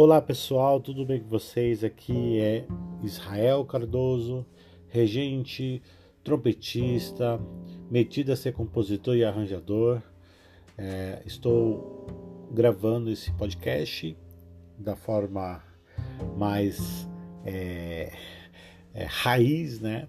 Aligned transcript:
Olá 0.00 0.22
pessoal, 0.22 0.78
tudo 0.78 1.04
bem 1.04 1.18
com 1.18 1.28
vocês? 1.28 1.82
Aqui 1.82 2.38
é 2.38 2.64
Israel 3.02 3.64
Cardoso, 3.64 4.46
regente, 4.86 5.82
trompetista, 6.22 7.40
metido 7.90 8.30
a 8.30 8.36
ser 8.36 8.52
compositor 8.52 9.16
e 9.16 9.24
arranjador. 9.24 10.00
É, 10.78 11.20
estou 11.26 12.06
gravando 12.52 13.10
esse 13.10 13.32
podcast 13.32 14.16
da 14.78 14.94
forma 14.94 15.64
mais 16.36 17.08
é, 17.44 18.12
é, 18.94 19.04
raiz, 19.04 19.80
né? 19.80 20.06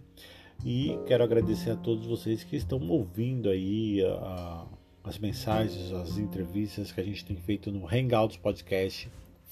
E 0.64 1.00
quero 1.08 1.24
agradecer 1.24 1.72
a 1.72 1.76
todos 1.76 2.06
vocês 2.06 2.44
que 2.44 2.56
estão 2.56 2.80
ouvindo 2.90 3.50
aí 3.50 4.06
a, 4.06 4.68
as 5.04 5.18
mensagens, 5.18 5.92
as 5.92 6.20
entrevistas 6.20 6.92
que 6.92 7.02
a 7.02 7.04
gente 7.04 7.26
tem 7.26 7.38
feito 7.38 7.72
no 7.72 7.88
Hangouts 7.88 8.38
Podcast 8.38 9.10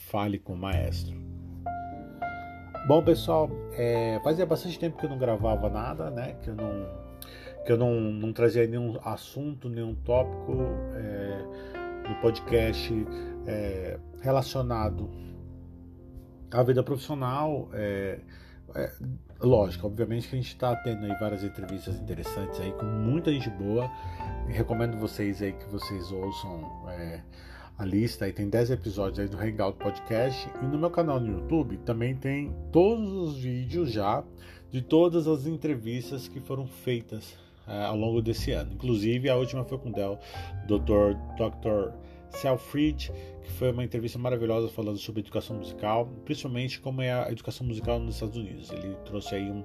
Fale 0.10 0.40
com 0.40 0.54
o 0.54 0.58
Maestro. 0.58 1.18
Bom, 2.88 3.04
pessoal, 3.04 3.50
é, 3.74 4.22
fazia 4.24 4.46
bastante 4.46 4.80
tempo 4.80 4.98
que 4.98 5.06
eu 5.06 5.10
não 5.10 5.18
gravava 5.18 5.70
nada, 5.70 6.10
né? 6.10 6.38
Que 6.42 6.50
eu 6.50 6.56
não, 6.56 6.88
que 7.66 7.72
eu 7.74 7.78
não, 7.78 8.00
não 8.00 8.32
trazia 8.32 8.66
nenhum 8.66 8.98
assunto, 9.04 9.68
nenhum 9.68 9.94
tópico 9.94 10.54
é, 10.96 12.08
no 12.08 12.16
podcast 12.22 12.94
é, 13.46 14.00
relacionado 14.22 15.10
à 16.52 16.64
vida 16.64 16.82
profissional. 16.82 17.70
É, 17.74 18.22
é, 18.76 18.94
lógico, 19.42 19.88
obviamente 19.88 20.30
que 20.30 20.36
a 20.36 20.40
gente 20.40 20.54
está 20.54 20.74
tendo 20.78 21.04
aí 21.04 21.20
várias 21.20 21.44
entrevistas 21.44 22.00
interessantes 22.00 22.62
aí 22.62 22.72
com 22.72 22.86
muita 22.86 23.30
gente 23.34 23.50
boa. 23.50 23.92
recomendo 24.48 24.98
vocês 24.98 25.42
aí 25.42 25.52
que 25.52 25.66
vocês 25.70 26.10
ouçam 26.14 26.88
é, 26.92 27.22
a 27.78 27.86
lista 27.86 28.26
aí 28.26 28.34
tem 28.34 28.50
10 28.50 28.72
episódios 28.72 29.20
aí 29.20 29.28
do 29.28 29.38
Hangout 29.38 29.78
Podcast 29.78 30.50
e 30.62 30.66
no 30.66 30.80
meu 30.80 30.90
canal 30.90 31.20
no 31.20 31.40
YouTube 31.40 31.78
também 31.78 32.16
tem 32.16 32.52
todos 32.72 33.12
os 33.12 33.38
vídeos 33.38 33.92
já 33.92 34.24
de 34.72 34.82
todas 34.82 35.28
as 35.28 35.46
entrevistas 35.46 36.28
que 36.28 36.40
foram 36.40 36.66
feitas 36.66 37.38
é, 37.68 37.86
ao 37.86 37.96
longo 37.96 38.22
desse 38.22 38.52
ano. 38.52 38.74
Inclusive 38.74 39.30
a 39.30 39.36
última 39.36 39.64
foi 39.64 39.78
com 39.78 39.90
o 39.90 39.94
Del, 39.94 40.20
Dr. 40.66 41.16
Dr. 41.38 41.92
Selfridge, 42.32 43.12
que 43.44 43.52
foi 43.52 43.72
uma 43.72 43.84
entrevista 43.84 44.18
maravilhosa 44.18 44.68
falando 44.70 44.98
sobre 44.98 45.22
educação 45.22 45.58
musical, 45.58 46.08
principalmente 46.26 46.80
como 46.80 47.02
é 47.02 47.12
a 47.12 47.32
educação 47.32 47.66
musical 47.68 48.00
nos 48.00 48.16
Estados 48.16 48.38
Unidos. 48.38 48.72
Ele 48.72 48.96
trouxe 49.06 49.36
aí 49.36 49.52
um 49.52 49.64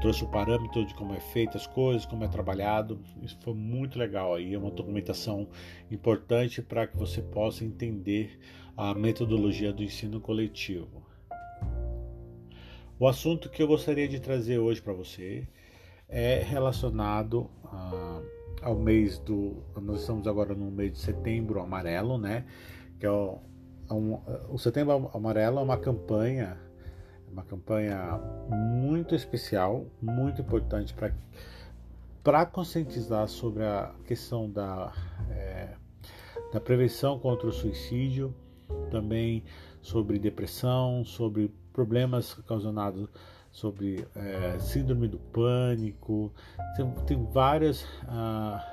trouxe 0.00 0.24
o 0.24 0.28
parâmetro 0.28 0.84
de 0.84 0.94
como 0.94 1.14
é 1.14 1.20
feita 1.20 1.56
as 1.56 1.66
coisas, 1.66 2.06
como 2.06 2.24
é 2.24 2.28
trabalhado. 2.28 3.00
Isso 3.22 3.38
foi 3.40 3.54
muito 3.54 3.98
legal 3.98 4.34
aí, 4.34 4.54
é 4.54 4.58
uma 4.58 4.70
documentação 4.70 5.48
importante 5.90 6.60
para 6.62 6.86
que 6.86 6.96
você 6.96 7.22
possa 7.22 7.64
entender 7.64 8.38
a 8.76 8.94
metodologia 8.94 9.72
do 9.72 9.82
ensino 9.82 10.20
coletivo. 10.20 11.02
O 12.98 13.06
assunto 13.06 13.48
que 13.50 13.62
eu 13.62 13.66
gostaria 13.66 14.08
de 14.08 14.20
trazer 14.20 14.58
hoje 14.58 14.80
para 14.80 14.92
você 14.92 15.46
é 16.08 16.42
relacionado 16.42 17.50
a, 17.64 18.22
ao 18.62 18.76
mês 18.76 19.18
do. 19.18 19.62
Nós 19.80 20.00
estamos 20.00 20.26
agora 20.26 20.54
no 20.54 20.70
mês 20.70 20.92
de 20.92 20.98
setembro 20.98 21.60
amarelo, 21.60 22.16
né? 22.16 22.44
Que 23.00 23.06
é 23.06 23.10
o, 23.10 23.38
é 23.90 23.94
um, 23.94 24.20
o 24.48 24.58
setembro 24.58 25.10
amarelo 25.14 25.58
é 25.58 25.62
uma 25.62 25.78
campanha 25.78 26.56
uma 27.32 27.42
campanha 27.42 28.20
muito 28.48 29.14
especial, 29.14 29.86
muito 30.00 30.40
importante 30.40 30.94
para 30.94 31.12
para 32.22 32.46
conscientizar 32.46 33.26
sobre 33.26 33.64
a 33.64 33.92
questão 34.06 34.48
da, 34.48 34.92
é, 35.28 35.74
da 36.52 36.60
prevenção 36.60 37.18
contra 37.18 37.48
o 37.48 37.52
suicídio, 37.52 38.32
também 38.92 39.42
sobre 39.80 40.20
depressão, 40.20 41.04
sobre 41.04 41.52
problemas 41.72 42.34
causados 42.46 43.08
sobre 43.52 44.06
é, 44.16 44.58
síndrome 44.58 45.06
do 45.06 45.18
pânico, 45.18 46.32
tem, 46.74 46.90
tem 47.06 47.24
várias, 47.32 47.86
ah, 48.08 48.64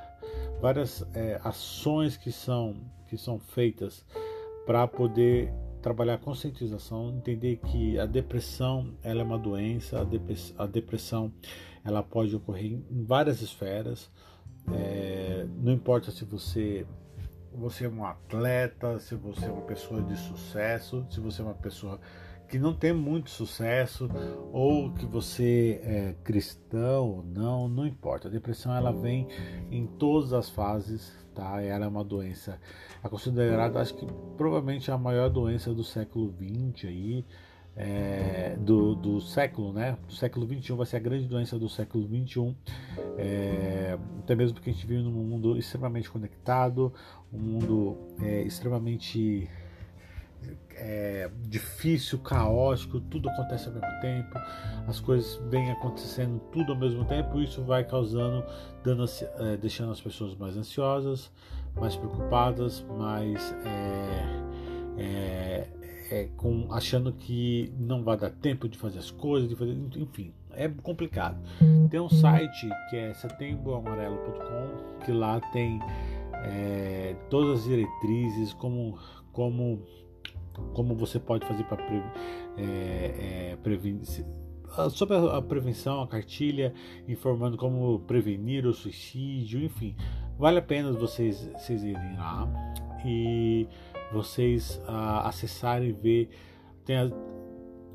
várias 0.61 1.05
é, 1.13 1.39
ações 1.43 2.15
que 2.15 2.31
são, 2.31 2.75
que 3.07 3.17
são 3.17 3.37
feitas 3.37 4.05
para 4.65 4.87
poder 4.87 5.53
trabalhar 5.81 6.15
a 6.15 6.17
conscientização, 6.17 7.09
entender 7.09 7.57
que 7.57 7.97
a 7.99 8.05
depressão 8.05 8.93
ela 9.03 9.21
é 9.21 9.23
uma 9.23 9.39
doença, 9.39 10.07
a 10.57 10.65
depressão 10.65 11.31
ela 11.83 12.03
pode 12.03 12.35
ocorrer 12.35 12.73
em 12.73 13.03
várias 13.03 13.41
esferas, 13.41 14.11
é, 14.71 15.47
não 15.57 15.73
importa 15.73 16.11
se 16.11 16.25
você 16.25 16.85
você 17.51 17.85
é 17.85 17.89
um 17.89 18.05
atleta, 18.05 18.99
se 18.99 19.15
você 19.15 19.45
é 19.45 19.51
uma 19.51 19.63
pessoa 19.63 20.01
de 20.01 20.15
sucesso, 20.15 21.05
se 21.09 21.19
você 21.19 21.41
é 21.41 21.45
uma 21.45 21.55
pessoa 21.55 21.99
que 22.47 22.57
não 22.57 22.73
tem 22.73 22.93
muito 22.93 23.29
sucesso 23.29 24.09
ou 24.51 24.91
que 24.93 25.05
você 25.05 25.79
é 25.83 26.15
cristão 26.23 27.09
ou 27.09 27.23
não, 27.23 27.67
não 27.67 27.85
importa. 27.85 28.27
A 28.27 28.31
depressão 28.31 28.73
ela 28.75 28.91
vem 28.91 29.27
em 29.71 29.85
todas 29.85 30.33
as 30.33 30.49
fases, 30.49 31.13
tá? 31.39 31.61
Ela 31.61 31.85
é 31.85 31.87
uma 31.87 32.03
doença, 32.03 32.59
é 33.01 33.07
considerada, 33.07 33.79
acho 33.79 33.95
que 33.95 34.05
provavelmente 34.35 34.91
a 34.91 34.97
maior 34.97 35.29
doença 35.29 35.73
do 35.73 35.83
século 35.83 36.29
20 36.29 36.85
aí, 36.85 37.25
é, 37.77 38.57
do, 38.59 38.93
do, 38.93 39.21
século, 39.21 39.71
né? 39.71 39.97
Do 40.05 40.13
século 40.13 40.45
21 40.45 40.75
vai 40.75 40.85
ser 40.85 40.97
a 40.97 40.99
grande 40.99 41.27
doença 41.27 41.57
do 41.57 41.69
século 41.69 42.05
21, 42.05 42.53
é, 43.17 43.97
até 44.19 44.35
mesmo 44.35 44.55
porque 44.55 44.69
a 44.69 44.73
gente 44.73 44.85
vive 44.85 45.01
num 45.01 45.11
mundo 45.11 45.57
extremamente 45.57 46.09
conectado, 46.09 46.93
um 47.31 47.39
mundo 47.39 47.97
é, 48.21 48.41
extremamente 48.41 49.49
é, 50.75 51.29
difícil, 51.41 52.19
caótico, 52.19 52.99
tudo 53.01 53.29
acontece 53.29 53.67
ao 53.67 53.73
mesmo 53.73 54.01
tempo, 54.01 54.39
as 54.87 54.99
coisas 54.99 55.39
vêm 55.49 55.69
acontecendo 55.71 56.39
tudo 56.51 56.71
ao 56.71 56.77
mesmo 56.77 57.03
tempo, 57.05 57.39
isso 57.41 57.61
vai 57.63 57.83
causando, 57.83 58.43
dando, 58.83 59.05
é, 59.39 59.57
deixando 59.57 59.91
as 59.91 59.99
pessoas 59.99 60.35
mais 60.35 60.55
ansiosas, 60.55 61.31
mais 61.75 61.95
preocupadas, 61.95 62.85
mais 62.97 63.53
é, 63.65 64.49
é, 64.97 65.67
é, 66.11 66.29
com, 66.37 66.67
achando 66.71 67.11
que 67.11 67.73
não 67.77 68.03
vai 68.03 68.17
dar 68.17 68.29
tempo 68.29 68.67
de 68.69 68.77
fazer 68.77 68.99
as 68.99 69.11
coisas, 69.11 69.49
de 69.49 69.55
fazer, 69.55 69.73
enfim, 69.97 70.33
é 70.51 70.67
complicado. 70.67 71.37
Tem 71.89 71.99
um 71.99 72.09
site 72.09 72.67
que 72.89 72.95
é 72.95 73.13
setembroamarelo.com 73.13 75.03
que 75.05 75.11
lá 75.11 75.39
tem 75.51 75.79
é, 76.33 77.15
todas 77.29 77.59
as 77.59 77.65
diretrizes, 77.65 78.53
como, 78.53 78.97
como 79.31 79.83
como 80.73 80.95
você 80.95 81.19
pode 81.19 81.45
fazer 81.45 81.63
para 81.63 81.77
pre, 81.77 82.01
é, 82.57 83.51
é, 83.51 83.57
prevenir 83.61 84.05
sobre 84.91 85.17
a 85.17 85.41
prevenção, 85.41 86.01
a 86.01 86.07
cartilha 86.07 86.73
informando 87.07 87.57
como 87.57 87.99
prevenir 88.01 88.65
o 88.65 88.73
suicídio, 88.73 89.63
enfim, 89.63 89.95
vale 90.37 90.59
a 90.59 90.61
pena 90.61 90.91
vocês, 90.91 91.49
vocês 91.57 91.83
irem 91.83 92.15
lá 92.17 92.47
e 93.03 93.67
vocês 94.11 94.81
ah, 94.87 95.27
acessarem 95.27 95.89
e 95.89 95.91
ver. 95.91 96.29
Tem 96.85 96.97
a, 96.97 97.11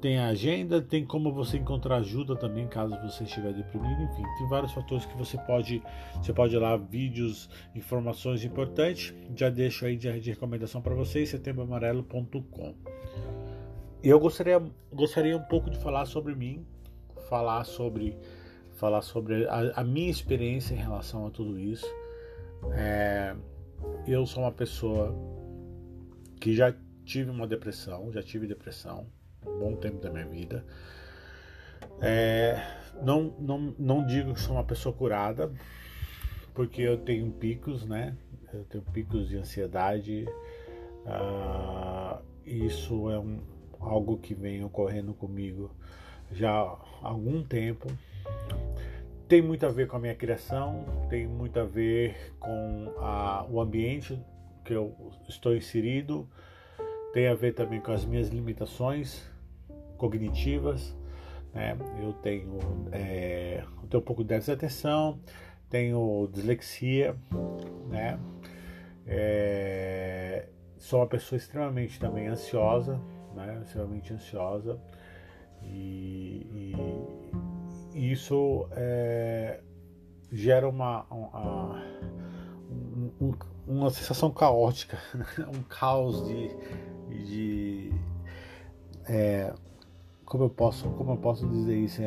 tem 0.04 0.18
a 0.18 0.26
agenda, 0.26 0.82
tem 0.82 1.02
como 1.02 1.32
você 1.32 1.56
encontrar 1.56 1.96
ajuda 1.96 2.36
também 2.36 2.68
caso 2.68 2.94
você 3.00 3.24
estiver 3.24 3.54
deprimido, 3.54 4.02
enfim, 4.02 4.22
tem 4.36 4.46
vários 4.50 4.70
fatores 4.70 5.06
que 5.06 5.16
você 5.16 5.38
pode, 5.38 5.82
você 6.16 6.30
pode 6.30 6.54
ir 6.54 6.58
lá, 6.58 6.76
vídeos, 6.76 7.48
informações 7.74 8.44
importantes, 8.44 9.14
já 9.34 9.48
deixo 9.48 9.86
aí 9.86 9.96
de, 9.96 10.20
de 10.20 10.28
recomendação 10.28 10.82
para 10.82 10.94
vocês, 10.94 11.30
setembroamarelo.com. 11.30 12.74
Eu 14.02 14.20
gostaria, 14.20 14.62
gostaria 14.92 15.38
um 15.38 15.42
pouco 15.42 15.70
de 15.70 15.78
falar 15.78 16.04
sobre 16.04 16.34
mim, 16.34 16.66
falar 17.30 17.64
sobre, 17.64 18.14
falar 18.74 19.00
sobre 19.00 19.48
a, 19.48 19.72
a 19.76 19.82
minha 19.82 20.10
experiência 20.10 20.74
em 20.74 20.78
relação 20.78 21.26
a 21.26 21.30
tudo 21.30 21.58
isso. 21.58 21.86
É, 22.74 23.34
eu 24.06 24.26
sou 24.26 24.42
uma 24.42 24.52
pessoa 24.52 25.16
que 26.38 26.52
já 26.52 26.74
tive 27.06 27.30
uma 27.30 27.46
depressão, 27.46 28.12
já 28.12 28.22
tive 28.22 28.46
depressão, 28.46 29.06
bom 29.44 29.76
tempo 29.76 29.98
da 29.98 30.10
minha 30.10 30.26
vida. 30.26 30.64
É, 32.00 32.60
não, 33.02 33.34
não, 33.38 33.74
não 33.78 34.06
digo 34.06 34.34
que 34.34 34.40
sou 34.40 34.56
uma 34.56 34.64
pessoa 34.64 34.94
curada, 34.94 35.52
porque 36.52 36.82
eu 36.82 36.98
tenho 36.98 37.30
picos, 37.32 37.84
né? 37.84 38.16
Eu 38.52 38.64
tenho 38.64 38.84
picos 38.84 39.28
de 39.28 39.36
ansiedade. 39.36 40.26
Ah, 41.06 42.20
isso 42.44 43.10
é 43.10 43.18
um, 43.18 43.40
algo 43.80 44.18
que 44.18 44.34
vem 44.34 44.64
ocorrendo 44.64 45.12
comigo 45.14 45.70
já 46.32 46.50
há 46.50 46.78
algum 47.02 47.42
tempo. 47.42 47.88
Tem 49.28 49.40
muito 49.40 49.64
a 49.66 49.70
ver 49.70 49.88
com 49.88 49.96
a 49.96 50.00
minha 50.00 50.14
criação, 50.14 50.84
tem 51.08 51.26
muito 51.26 51.58
a 51.58 51.64
ver 51.64 52.34
com 52.38 52.92
a, 52.98 53.46
o 53.48 53.60
ambiente 53.60 54.18
que 54.64 54.72
eu 54.72 54.94
estou 55.28 55.54
inserido, 55.54 56.28
tem 57.12 57.26
a 57.26 57.34
ver 57.34 57.54
também 57.54 57.80
com 57.80 57.92
as 57.92 58.04
minhas 58.04 58.28
limitações 58.28 59.33
cognitivas. 60.04 60.94
Né? 61.54 61.76
Eu 62.02 62.12
tenho, 62.14 62.58
é, 62.92 63.64
tenho 63.88 64.02
um 64.02 64.04
pouco 64.04 64.22
de 64.22 64.28
déficit 64.28 64.50
de 64.50 64.64
atenção, 64.64 65.18
tenho 65.70 66.28
dislexia, 66.30 67.16
né? 67.88 68.18
É, 69.06 70.48
sou 70.78 71.00
uma 71.00 71.06
pessoa 71.06 71.38
extremamente 71.38 71.98
também 71.98 72.26
ansiosa, 72.26 73.00
né? 73.34 73.62
extremamente 73.64 74.12
ansiosa. 74.12 74.78
E, 75.62 76.74
e 77.94 78.12
isso 78.12 78.68
é, 78.72 79.60
gera 80.30 80.68
uma, 80.68 81.06
uma, 81.10 81.82
um, 83.20 83.32
uma 83.66 83.88
sensação 83.88 84.30
caótica, 84.30 84.98
né? 85.14 85.26
um 85.48 85.62
caos 85.62 86.26
de, 86.26 86.50
de 87.24 87.92
é, 89.08 89.52
como 90.24 90.44
eu 90.44 90.50
posso 90.50 90.88
como 90.90 91.12
eu 91.12 91.16
posso 91.16 91.46
dizer 91.46 91.76
isso 91.76 92.02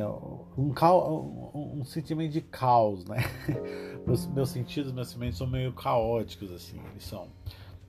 um, 0.58 0.72
um, 1.54 1.80
um 1.80 1.86
sentimento 1.86 2.32
de 2.32 2.42
caos 2.42 3.06
né? 3.06 3.18
Meus, 4.06 4.26
meus 4.28 4.50
sentidos 4.50 4.92
meus 4.92 5.10
sentimentos 5.10 5.38
são 5.38 5.48
meio 5.48 5.74
caóticos 5.74 6.52
assim 6.52 6.80
eles 6.92 7.04
são. 7.04 7.28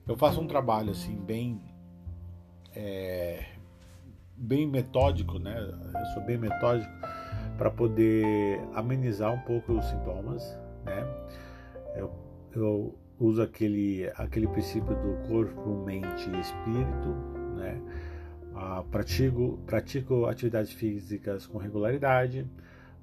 Eu 0.07 0.17
faço 0.17 0.41
um 0.41 0.47
trabalho 0.47 0.91
assim 0.91 1.15
bem 1.15 1.61
é, 2.75 3.45
bem 4.37 4.67
metódico 4.67 5.39
né? 5.39 5.57
Eu 5.59 6.07
sou 6.15 6.25
bem 6.25 6.37
metódico 6.37 6.93
para 7.57 7.71
poder 7.71 8.61
amenizar 8.75 9.33
um 9.33 9.41
pouco 9.41 9.73
os 9.75 9.85
sintomas 9.85 10.59
né? 10.85 11.07
Eu, 11.95 12.11
eu 12.53 12.99
uso 13.21 13.41
aquele 13.41 14.11
aquele 14.17 14.49
princípio 14.49 14.95
do 14.97 15.29
corpo 15.29 15.85
mente 15.85 16.29
e 16.31 16.41
espírito 16.41 17.09
né 17.57 17.81
ah, 18.61 18.83
pratico, 18.91 19.57
pratico 19.65 20.27
atividades 20.27 20.73
físicas 20.73 21.47
com 21.47 21.59
regularidade. 21.59 22.45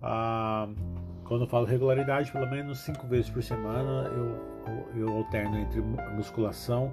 Ah, 0.02 0.68
quando 1.24 1.46
eu 1.46 1.48
falo 1.48 1.66
regularidade, 1.66 2.30
pelo 2.32 2.50
menos 2.50 2.80
cinco 2.80 3.08
vezes 3.08 3.30
por 3.30 3.42
semana 3.42 4.10
eu, 4.10 5.00
eu 5.00 5.10
alterno 5.10 5.58
entre 5.58 5.82
musculação 5.82 6.92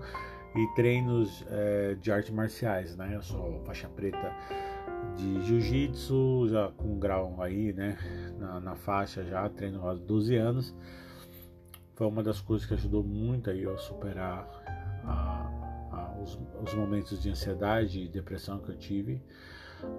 e 0.55 0.75
treinos 0.77 1.45
é, 1.51 1.97
de 2.01 2.13
artes 2.13 2.31
marciais, 2.31 2.97
né? 2.97 3.11
Eu 3.15 3.23
sou 3.23 3.61
faixa 3.65 3.89
preta 3.89 4.33
de 5.17 5.43
jiu-jitsu, 5.43 6.49
já 6.49 6.69
com 6.77 6.99
grau 6.99 7.43
aí, 7.43 7.73
né? 7.73 7.99
Na, 8.39 8.61
na, 8.61 8.75
faixa 8.77 9.25
já, 9.25 9.49
treino 9.49 9.89
há 9.89 9.95
12 9.95 10.37
anos. 10.37 10.75
Foi 11.95 12.07
uma 12.07 12.23
das 12.23 12.41
coisas 12.41 12.67
que 12.67 12.75
ajudou 12.75 13.03
muito 13.03 13.51
aí 13.51 13.67
a 13.67 13.77
superar 13.77 14.47
a, 15.05 15.62
os, 16.23 16.39
os 16.63 16.75
momentos 16.75 17.23
de 17.23 17.31
ansiedade 17.31 18.01
e 18.01 18.09
depressão 18.09 18.59
que 18.59 18.71
eu 18.71 18.77
tive. 18.77 19.23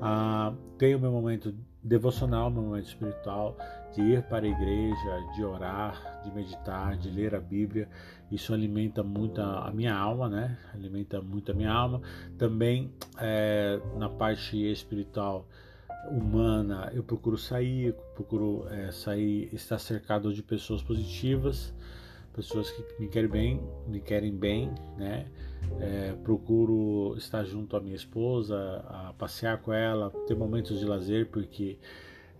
Ah, 0.02 0.54
tenho 0.78 1.00
meu 1.00 1.12
momento 1.12 1.54
devocional, 1.84 2.50
meu 2.50 2.64
momento 2.64 2.88
espiritual, 2.88 3.58
de 3.94 4.02
ir 4.02 4.24
para 4.24 4.46
a 4.46 4.50
igreja, 4.50 5.28
de 5.36 5.44
orar, 5.44 6.22
de 6.24 6.32
meditar, 6.32 6.98
de 6.98 7.10
ler 7.10 7.36
a 7.36 7.40
Bíblia. 7.40 7.90
Isso 8.32 8.54
alimenta 8.54 9.04
muito 9.04 9.42
a, 9.42 9.68
a 9.68 9.72
minha 9.72 9.94
alma, 9.94 10.30
né? 10.30 10.58
Alimenta 10.74 11.22
muito 11.22 11.52
a 11.52 11.56
minha 11.56 11.72
alma. 11.72 12.02
Também 12.38 12.94
é, 13.20 13.80
na 13.98 14.10
parte 14.10 14.58
espiritual 14.72 15.46
humana, 16.10 16.92
eu 16.94 17.04
procuro 17.04 17.38
sair, 17.38 17.94
procuro 18.14 18.68
é, 18.70 18.92
sair, 18.92 19.50
estar 19.54 19.80
cercado 19.80 20.34
de 20.34 20.44
pessoas 20.44 20.82
positivas, 20.82 21.74
pessoas 22.34 22.70
que 22.72 22.84
me 23.00 23.08
querem 23.08 23.30
bem, 23.30 23.62
me 23.88 24.00
querem 24.00 24.36
bem, 24.36 24.72
né? 24.98 25.28
É, 25.80 26.14
procuro 26.24 27.16
estar 27.18 27.44
junto 27.46 27.78
à 27.78 27.80
minha 27.80 27.96
esposa, 27.96 28.84
a 28.88 29.14
passear 29.18 29.62
com 29.62 29.72
ela, 29.72 30.10
ter 30.28 30.36
momentos 30.36 30.80
de 30.80 30.86
lazer, 30.86 31.30
porque 31.30 31.78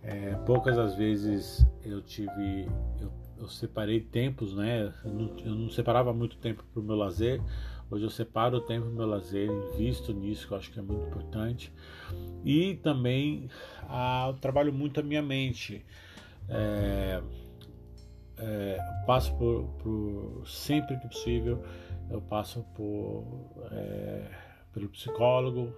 é, 0.02 0.34
poucas 0.46 0.76
as 0.76 0.94
vezes 0.94 1.66
eu 1.82 2.02
tive, 2.02 2.68
eu, 3.00 3.10
eu 3.38 3.48
separei 3.48 4.00
tempos, 4.00 4.54
né? 4.54 4.92
Eu 5.04 5.12
não, 5.12 5.38
eu 5.38 5.54
não 5.54 5.70
separava 5.70 6.12
muito 6.12 6.36
tempo 6.36 6.64
para 6.72 6.80
o 6.80 6.84
meu 6.84 6.96
lazer. 6.96 7.40
Hoje 7.90 8.04
eu 8.04 8.10
separo 8.10 8.58
o 8.58 8.60
tempo 8.60 8.86
do 8.86 8.92
meu 8.92 9.06
lazer, 9.06 9.48
invisto 9.48 10.12
nisso, 10.12 10.46
que 10.46 10.52
eu 10.52 10.58
acho 10.58 10.70
que 10.72 10.78
é 10.78 10.82
muito 10.82 11.06
importante. 11.06 11.72
E 12.44 12.74
também 12.76 13.48
ah, 13.82 14.34
trabalho 14.40 14.72
muito 14.72 15.00
a 15.00 15.02
minha 15.02 15.22
mente. 15.22 15.84
É, 16.48 17.22
é, 18.38 18.78
passo 19.06 19.34
por, 19.36 19.64
por, 19.82 20.48
sempre 20.48 20.98
que 20.98 21.08
possível 21.08 21.62
eu 22.10 22.20
passo 22.20 22.62
por 22.74 23.24
é, 23.70 24.30
pelo 24.72 24.88
psicólogo 24.88 25.72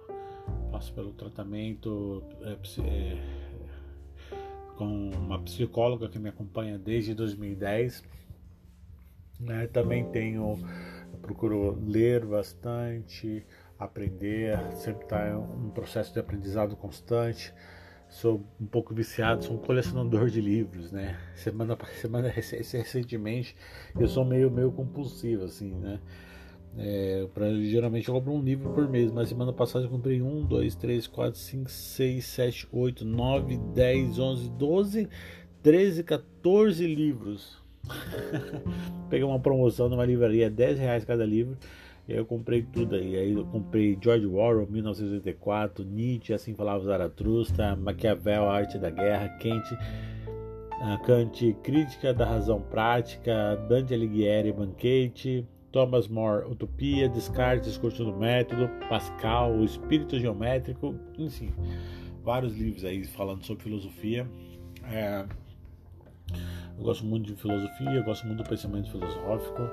passo 0.71 0.93
pelo 0.93 1.13
tratamento 1.13 2.23
é, 2.41 2.57
é 2.81 3.47
com 4.75 5.09
uma 5.09 5.39
psicóloga 5.39 6.07
que 6.09 6.19
me 6.19 6.29
acompanha 6.29 6.77
desde 6.77 7.13
2010 7.13 8.03
né? 9.39 9.67
também 9.67 10.09
tenho 10.11 10.59
procuro 11.21 11.77
ler 11.85 12.25
bastante 12.25 13.45
aprender 13.77 14.57
sempre 14.75 15.03
está 15.03 15.37
um 15.37 15.69
processo 15.69 16.11
de 16.13 16.19
aprendizado 16.19 16.75
constante 16.75 17.53
sou 18.09 18.43
um 18.59 18.65
pouco 18.65 18.93
viciado, 18.93 19.43
sou 19.43 19.55
um 19.55 19.59
colecionador 19.59 20.29
de 20.29 20.41
livros, 20.41 20.91
né? 20.91 21.17
Semana 21.35 21.77
semana 22.01 22.29
recentemente 22.29 23.55
eu 23.99 24.07
sou 24.07 24.23
meio 24.23 24.49
meio 24.49 24.71
compulsivo 24.71 25.45
assim, 25.45 25.75
né? 25.75 25.99
É, 26.79 27.27
geralmente 27.63 28.07
eu 28.07 28.13
compro 28.13 28.33
um 28.33 28.41
livro 28.41 28.69
por 28.71 28.87
mês, 28.87 29.11
mas 29.11 29.29
semana 29.29 29.51
passada 29.51 29.85
eu 29.85 29.89
comprei 29.89 30.21
um, 30.21 30.45
dois, 30.45 30.75
três, 30.75 31.07
quatro, 31.07 31.39
cinco, 31.39 31.71
seis, 31.71 32.25
sete, 32.25 32.67
oito, 32.71 33.03
nove, 33.03 33.57
dez, 33.73 34.19
onze, 34.19 34.47
doze, 34.51 35.09
treze, 35.63 36.03
14 36.03 36.85
livros. 36.85 37.57
Peguei 39.09 39.25
uma 39.25 39.39
promoção 39.39 39.89
numa 39.89 40.05
livraria, 40.05 40.49
10 40.49 40.79
reais 40.79 41.05
cada 41.05 41.25
livro. 41.25 41.57
E 42.07 42.13
aí 42.13 42.17
eu 42.17 42.25
comprei 42.25 42.61
tudo 42.61 42.95
aí. 42.95 43.17
Aí 43.17 43.33
eu 43.33 43.45
comprei 43.45 43.97
George 44.01 44.25
Orwell, 44.25 44.67
1984, 44.69 45.83
Nietzsche, 45.83 46.33
Assim 46.33 46.55
Falava 46.55 46.83
Zaratustra, 46.83 47.75
Maquiavel, 47.75 48.49
A 48.49 48.55
Arte 48.55 48.77
da 48.77 48.89
Guerra, 48.89 49.27
Kant, 49.39 49.77
Kant, 51.05 51.53
Crítica 51.63 52.13
da 52.13 52.25
Razão 52.25 52.61
Prática, 52.61 53.57
Dante 53.67 53.93
Alighieri, 53.93 54.53
Banquete, 54.53 55.45
Thomas 55.71 56.07
More, 56.07 56.49
Utopia, 56.49 57.09
Descartes, 57.09 57.67
Discurso 57.67 58.05
do 58.05 58.15
Método, 58.15 58.69
Pascal, 58.87 59.53
O 59.53 59.65
Espírito 59.65 60.17
Geométrico, 60.17 60.95
enfim, 61.17 61.49
vários 62.23 62.55
livros 62.55 62.85
aí 62.85 63.03
falando 63.03 63.43
sobre 63.43 63.63
filosofia. 63.63 64.25
É, 64.89 65.25
eu 66.77 66.83
gosto 66.83 67.05
muito 67.05 67.25
de 67.25 67.35
filosofia, 67.35 67.91
eu 67.91 68.03
gosto 68.03 68.25
muito 68.25 68.43
do 68.43 68.49
pensamento 68.49 68.89
filosófico. 68.89 69.63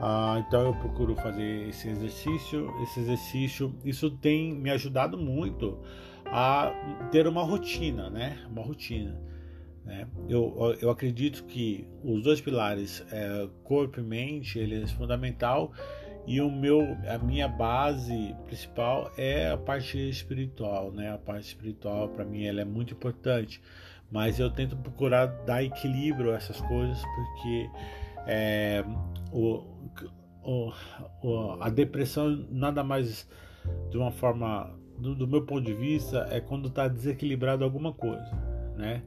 Ah, 0.00 0.42
então 0.46 0.66
eu 0.66 0.74
procuro 0.74 1.14
fazer 1.16 1.68
esse 1.68 1.88
exercício. 1.88 2.70
Esse 2.82 3.00
exercício, 3.00 3.74
isso 3.84 4.10
tem 4.10 4.54
me 4.54 4.70
ajudado 4.70 5.16
muito 5.16 5.78
a 6.26 6.72
ter 7.10 7.26
uma 7.26 7.42
rotina, 7.42 8.10
né? 8.10 8.38
Uma 8.50 8.62
rotina. 8.62 9.20
Né? 9.84 10.06
Eu, 10.28 10.76
eu 10.80 10.90
acredito 10.90 11.44
que 11.44 11.86
os 12.02 12.22
dois 12.22 12.40
pilares, 12.40 13.04
é, 13.12 13.48
corpo 13.62 14.00
e 14.00 14.02
mente, 14.02 14.58
ele 14.58 14.82
é 14.82 14.86
fundamental 14.88 15.72
e 16.26 16.40
o 16.40 16.50
meu, 16.50 16.80
a 17.08 17.18
minha 17.18 17.46
base 17.46 18.34
principal 18.46 19.12
é 19.16 19.48
a 19.48 19.56
parte 19.56 19.96
espiritual, 19.96 20.90
né? 20.90 21.12
A 21.12 21.18
parte 21.18 21.46
espiritual 21.46 22.08
para 22.08 22.24
mim 22.24 22.44
ela 22.44 22.60
é 22.60 22.64
muito 22.64 22.94
importante, 22.94 23.62
mas 24.10 24.40
eu 24.40 24.50
tento 24.50 24.76
procurar 24.76 25.26
dar 25.26 25.62
equilíbrio 25.62 26.32
a 26.32 26.34
essas 26.34 26.60
coisas 26.62 27.00
porque 27.14 27.70
é, 28.26 28.84
o, 29.32 29.62
a 31.60 31.70
depressão 31.70 32.46
nada 32.50 32.84
mais 32.84 33.28
de 33.90 33.98
uma 33.98 34.10
forma 34.10 34.72
do, 34.98 35.14
do 35.14 35.26
meu 35.26 35.44
ponto 35.44 35.62
de 35.62 35.74
vista 35.74 36.26
é 36.30 36.40
quando 36.40 36.68
está 36.68 36.88
desequilibrado 36.88 37.64
alguma 37.64 37.92
coisa, 37.92 38.30
né? 38.76 39.02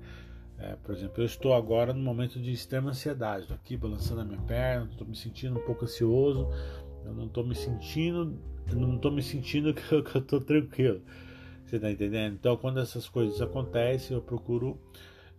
É, 0.58 0.76
por 0.76 0.94
exemplo, 0.94 1.22
eu 1.22 1.26
estou 1.26 1.54
agora 1.54 1.94
no 1.94 2.02
momento 2.02 2.38
de 2.38 2.52
extrema 2.52 2.90
ansiedade, 2.90 3.44
estou 3.44 3.56
aqui 3.56 3.78
balançando 3.78 4.22
a 4.22 4.26
minha 4.26 4.42
perna, 4.42 4.90
estou 4.92 5.08
me 5.08 5.16
sentindo 5.16 5.58
um 5.58 5.64
pouco 5.64 5.86
ansioso, 5.86 6.50
eu 7.06 7.14
não 7.14 7.28
estou 7.28 7.46
me 7.46 7.56
sentindo, 7.56 8.38
não 8.74 8.98
estou 8.98 9.10
me 9.10 9.24
sentindo 9.24 9.74
que 9.74 9.94
eu 9.94 10.02
estou 10.02 10.42
tranquilo. 10.42 11.02
Você 11.66 11.78
está 11.78 11.90
entendendo? 11.90 12.34
Então, 12.34 12.58
quando 12.58 12.80
essas 12.80 13.08
coisas 13.08 13.42
acontecem, 13.42 14.18
eu 14.18 14.22
procuro, 14.22 14.78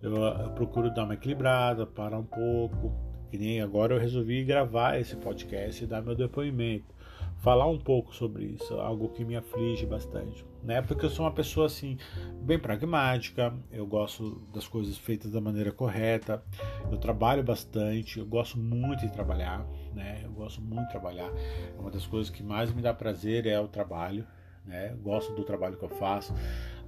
eu, 0.00 0.16
eu 0.16 0.50
procuro 0.52 0.92
dar 0.94 1.04
uma 1.04 1.14
equilibrada, 1.14 1.84
parar 1.84 2.18
um 2.18 2.24
pouco, 2.24 2.90
que 3.30 3.38
nem 3.38 3.60
agora 3.60 3.94
eu 3.94 4.00
resolvi 4.00 4.44
gravar 4.44 4.98
esse 4.98 5.14
podcast 5.16 5.84
e 5.84 5.86
dar 5.86 6.02
meu 6.02 6.16
depoimento, 6.16 6.92
falar 7.38 7.66
um 7.66 7.78
pouco 7.78 8.14
sobre 8.14 8.44
isso, 8.44 8.74
algo 8.74 9.08
que 9.08 9.24
me 9.24 9.36
aflige 9.36 9.86
bastante, 9.86 10.44
né? 10.62 10.82
Porque 10.82 11.06
eu 11.06 11.10
sou 11.10 11.24
uma 11.24 11.32
pessoa 11.32 11.66
assim 11.66 11.96
bem 12.42 12.58
pragmática, 12.58 13.54
eu 13.70 13.86
gosto 13.86 14.42
das 14.52 14.66
coisas 14.66 14.98
feitas 14.98 15.30
da 15.30 15.40
maneira 15.40 15.70
correta, 15.70 16.42
eu 16.90 16.98
trabalho 16.98 17.42
bastante, 17.42 18.18
eu 18.18 18.26
gosto 18.26 18.58
muito 18.58 19.00
de 19.00 19.12
trabalhar, 19.12 19.64
né? 19.94 20.22
Eu 20.24 20.32
gosto 20.32 20.60
muito 20.60 20.86
de 20.86 20.90
trabalhar. 20.90 21.30
Uma 21.78 21.90
das 21.90 22.06
coisas 22.06 22.30
que 22.30 22.42
mais 22.42 22.72
me 22.72 22.82
dá 22.82 22.92
prazer 22.92 23.46
é 23.46 23.58
o 23.60 23.68
trabalho, 23.68 24.26
né? 24.66 24.90
Eu 24.92 24.98
gosto 24.98 25.32
do 25.34 25.44
trabalho 25.44 25.76
que 25.76 25.84
eu 25.84 25.88
faço, 25.88 26.34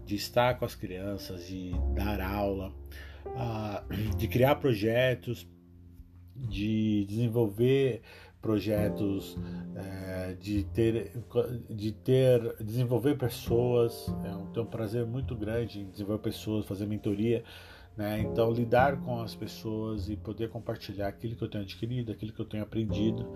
de 0.05 0.17
estar 0.17 0.59
com 0.59 0.65
as 0.65 0.75
crianças, 0.75 1.47
de 1.47 1.73
dar 1.95 2.21
aula, 2.21 2.73
ah, 3.37 3.85
de 4.19 4.29
criar 4.29 4.57
projetos 4.57 5.49
de 6.37 7.05
desenvolver 7.07 8.03
projetos, 8.41 9.39
é, 9.77 10.35
de 10.41 10.65
ter, 10.65 11.13
de 11.71 11.93
ter, 11.93 12.57
desenvolver 12.61 13.17
pessoas. 13.17 14.13
É 14.25 14.35
um, 14.35 14.47
tenho 14.47 14.67
um 14.67 14.69
prazer 14.69 15.07
muito 15.07 15.37
grande 15.37 15.81
em 15.81 15.91
desenvolver 15.91 16.23
pessoas, 16.23 16.67
fazer 16.67 16.87
mentoria. 16.87 17.45
Né? 17.97 18.21
Então, 18.21 18.51
lidar 18.51 18.97
com 19.03 19.21
as 19.21 19.35
pessoas 19.35 20.09
e 20.09 20.17
poder 20.17 20.49
compartilhar 20.49 21.09
aquilo 21.09 21.37
que 21.37 21.45
eu 21.45 21.49
tenho 21.49 21.63
adquirido, 21.63 22.11
aquilo 22.11 22.33
que 22.33 22.41
eu 22.41 22.47
tenho 22.47 22.63
aprendido, 22.63 23.31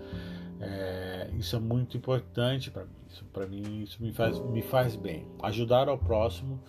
é, 0.59 1.29
isso 1.37 1.55
é 1.55 1.59
muito 1.59 1.95
importante 1.95 2.69
para 2.69 2.83
mim. 2.83 2.91
Isso, 3.07 3.25
para 3.31 3.47
mim, 3.47 3.83
isso 3.83 4.03
me 4.03 4.11
faz, 4.11 4.39
me 4.39 4.61
faz 4.61 4.95
bem. 4.95 5.25
Ajudar 5.41 5.87
ao 5.87 5.97
próximo 5.97 6.61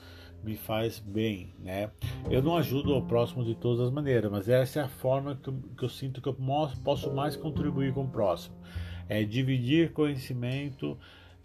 me 0.43 0.57
faz 0.57 0.99
bem, 0.99 1.53
né? 1.59 1.91
Eu 2.31 2.43
não 2.43 2.57
ajudo 2.57 2.95
ao 2.95 3.03
próximo 3.03 3.45
de 3.45 3.55
todas 3.55 3.81
as 3.81 3.91
maneiras, 3.93 4.31
mas 4.31 4.49
essa 4.49 4.81
é 4.81 4.83
a 4.83 4.89
forma 4.89 5.37
que 5.37 5.49
eu, 5.49 5.55
que 5.77 5.85
eu 5.85 5.89
sinto 5.89 6.21
que 6.21 6.29
eu 6.29 6.37
posso 6.85 7.13
mais 7.13 7.37
contribuir 7.37 7.93
com 7.93 8.05
o 8.05 8.09
próximo. 8.09 8.55
É 9.09 9.25
dividir 9.25 9.93
conhecimento 9.93 10.97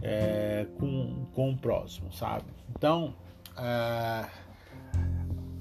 é, 0.01 0.67
com, 0.77 1.25
com 1.33 1.51
o 1.51 1.57
próximo, 1.57 2.11
sabe? 2.11 2.45
Então, 2.75 3.15
é, 3.57 4.25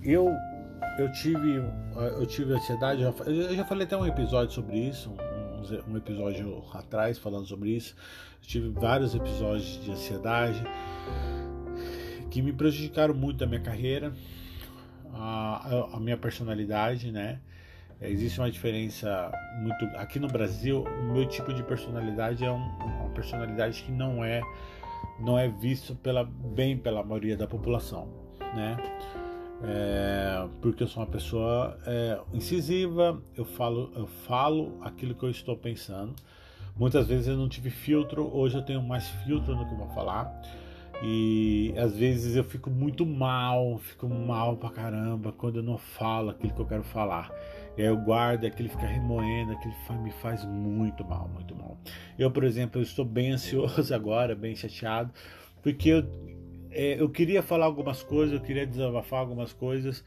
eu 0.03 0.31
eu 0.99 1.11
tive 1.12 1.62
eu 2.19 2.27
tive 2.27 2.53
ansiedade, 2.53 3.03
eu 3.03 3.55
já 3.55 3.65
falei 3.65 3.87
até 3.87 3.97
um 3.97 4.07
episódio 4.07 4.53
sobre 4.53 4.79
isso, 4.79 5.11
um, 5.11 5.93
um 5.93 5.97
episódio 5.97 6.62
atrás 6.75 7.19
falando 7.19 7.47
sobre 7.47 7.71
isso. 7.71 7.95
Eu 8.43 8.49
tive 8.49 8.69
vários 8.69 9.15
episódios 9.15 9.83
de 9.83 9.91
ansiedade 9.93 10.62
que 12.33 12.41
me 12.41 12.51
prejudicaram 12.51 13.12
muito 13.12 13.45
a 13.45 13.47
minha 13.47 13.61
carreira, 13.61 14.15
a, 15.12 15.91
a 15.93 16.01
minha 16.01 16.17
personalidade, 16.17 17.12
né? 17.12 17.39
Existe 18.01 18.41
uma 18.41 18.51
diferença 18.51 19.31
muito. 19.61 19.85
Aqui 19.99 20.19
no 20.19 20.29
Brasil, 20.29 20.83
o 20.83 21.12
meu 21.12 21.27
tipo 21.29 21.53
de 21.53 21.62
personalidade 21.62 22.43
é 22.43 22.51
um, 22.51 22.57
uma 22.57 23.11
personalidade 23.11 23.83
que 23.83 23.93
não 23.93 24.25
é 24.25 24.41
não 25.21 25.39
é 25.39 25.47
visto 25.47 25.95
pela, 25.95 26.25
bem 26.25 26.77
pela 26.77 27.03
maioria 27.05 27.37
da 27.37 27.47
população, 27.47 28.09
né? 28.55 28.79
É, 29.62 30.49
porque 30.62 30.83
eu 30.83 30.89
sou 30.89 31.03
uma 31.03 31.09
pessoa 31.09 31.79
é, 31.87 32.19
incisiva, 32.33 33.23
eu 33.37 33.45
falo, 33.45 33.93
eu 33.95 34.07
falo 34.07 34.79
aquilo 34.81 35.15
que 35.15 35.23
eu 35.23 35.31
estou 35.31 35.57
pensando. 35.57 36.15
Muitas 36.75 37.07
vezes 37.07 37.29
eu 37.29 37.37
não 37.37 37.49
tive 37.49 37.69
filtro, 37.69 38.35
hoje 38.35 38.57
eu 38.57 38.62
tenho 38.62 38.83
mais 38.83 39.07
filtro 39.25 39.55
no 39.55 39.67
que 39.67 39.75
eu 39.75 39.79
vou 39.79 39.91
falar. 39.91 40.43
E 41.05 41.75
às 41.77 41.97
vezes 41.97 42.37
eu 42.37 42.45
fico 42.45 42.71
muito 42.71 43.05
mal, 43.05 43.79
fico 43.79 44.09
mal 44.09 44.57
pra 44.57 44.71
caramba 44.71 45.33
quando 45.33 45.57
eu 45.57 45.63
não 45.63 45.77
falo 45.77 46.31
aquilo 46.31 46.55
que 46.55 46.61
eu 46.61 46.67
quero 46.67 46.85
falar. 46.85 47.29
E 47.77 47.83
aí 47.83 47.89
eu 47.89 47.97
guardo, 47.97 48.45
aquilo 48.45 48.69
fica 48.69 48.87
remoendo, 48.87 49.53
aquilo 49.53 49.75
me 50.01 50.13
faz 50.13 50.45
muito 50.45 51.05
mal, 51.05 51.29
muito 51.29 51.57
mal. 51.57 51.77
Eu, 52.17 52.31
por 52.31 52.45
exemplo, 52.45 52.81
eu 52.81 52.85
estou 52.85 53.05
bem 53.05 53.33
ansioso 53.35 53.93
agora, 53.93 54.37
bem 54.37 54.55
chateado, 54.55 55.13
porque 55.61 55.89
eu, 55.89 56.05
é, 56.71 57.01
eu 57.01 57.11
queria 57.11 57.43
falar 57.43 57.65
algumas 57.65 58.01
coisas, 58.03 58.35
eu 58.35 58.41
queria 58.41 58.65
desabafar 58.65 59.19
algumas 59.19 59.53
coisas 59.53 60.05